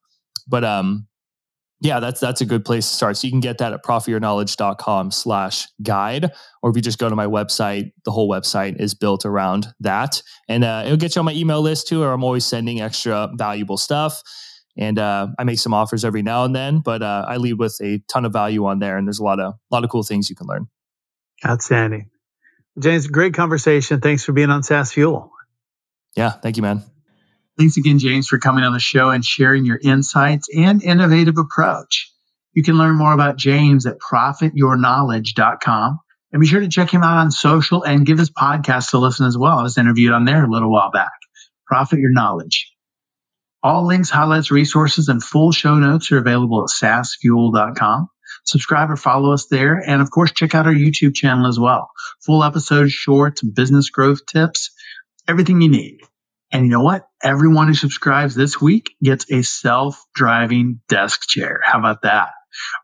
[0.47, 1.07] But um,
[1.83, 3.17] yeah, that's that's a good place to start.
[3.17, 6.31] So you can get that at profityourknowledge.com slash guide.
[6.61, 10.21] Or if you just go to my website, the whole website is built around that.
[10.47, 13.29] And uh, it'll get you on my email list too, or I'm always sending extra
[13.35, 14.23] valuable stuff.
[14.77, 17.77] And uh, I make some offers every now and then, but uh, I lead with
[17.81, 18.97] a ton of value on there.
[18.97, 20.67] And there's a lot of a lot of cool things you can learn.
[21.45, 22.09] Outstanding.
[22.79, 23.99] James, great conversation.
[23.99, 25.31] Thanks for being on SaaS Fuel.
[26.15, 26.92] Yeah, thank you, man.
[27.57, 32.11] Thanks again, James, for coming on the show and sharing your insights and innovative approach.
[32.53, 35.99] You can learn more about James at profityourknowledge.com.
[36.31, 39.27] And be sure to check him out on social and give his podcast a listen
[39.27, 39.59] as well.
[39.59, 41.11] I was interviewed on there a little while back.
[41.67, 42.71] Profit Your Knowledge.
[43.61, 48.07] All links, highlights, resources, and full show notes are available at saasfuel.com.
[48.45, 49.75] Subscribe or follow us there.
[49.75, 51.91] And of course, check out our YouTube channel as well.
[52.25, 54.71] Full episodes, shorts, business growth tips,
[55.27, 55.99] everything you need.
[56.53, 57.07] And you know what?
[57.23, 61.61] Everyone who subscribes this week gets a self driving desk chair.
[61.63, 62.29] How about that?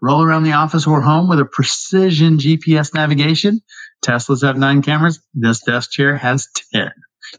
[0.02, 3.62] Roll around the office or home with a precision GPS navigation
[4.06, 5.20] Teslas have nine cameras.
[5.34, 6.92] This desk chair has 10.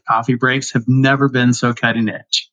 [0.07, 2.49] Coffee breaks have never been so cutting edge.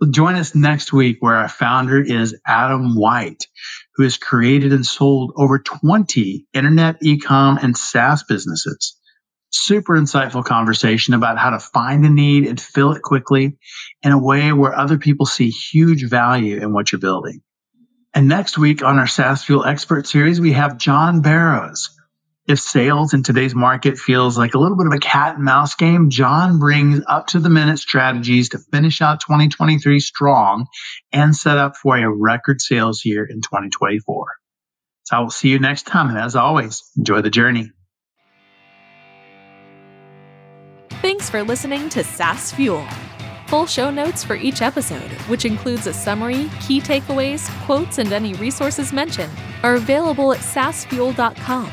[0.00, 3.46] Well, join us next week where our founder is Adam White,
[3.94, 8.96] who has created and sold over 20 internet, ecom, and SaaS businesses.
[9.50, 13.56] Super insightful conversation about how to find a need and fill it quickly
[14.02, 17.42] in a way where other people see huge value in what you're building.
[18.12, 21.90] And next week on our SaaS Fuel Expert Series, we have John Barrows.
[22.48, 25.74] If sales in today's market feels like a little bit of a cat and mouse
[25.74, 30.66] game, John brings up to the minute strategies to finish out 2023 strong
[31.12, 34.26] and set up for a record sales year in 2024.
[35.02, 36.08] So I will see you next time.
[36.08, 37.70] And as always, enjoy the journey.
[41.16, 42.86] Thanks for listening to SaaS Fuel.
[43.46, 48.34] Full show notes for each episode, which includes a summary, key takeaways, quotes, and any
[48.34, 51.70] resources mentioned, are available at saasfuel.com.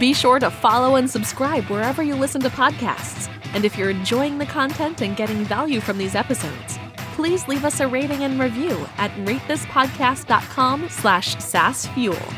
[0.00, 3.30] Be sure to follow and subscribe wherever you listen to podcasts.
[3.54, 6.76] And if you're enjoying the content and getting value from these episodes,
[7.14, 12.34] please leave us a rating and review at ratethispodcast.com slash saasfuel.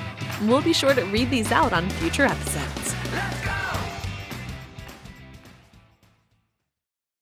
[0.47, 3.48] We'll be sure to read these out on future episodes.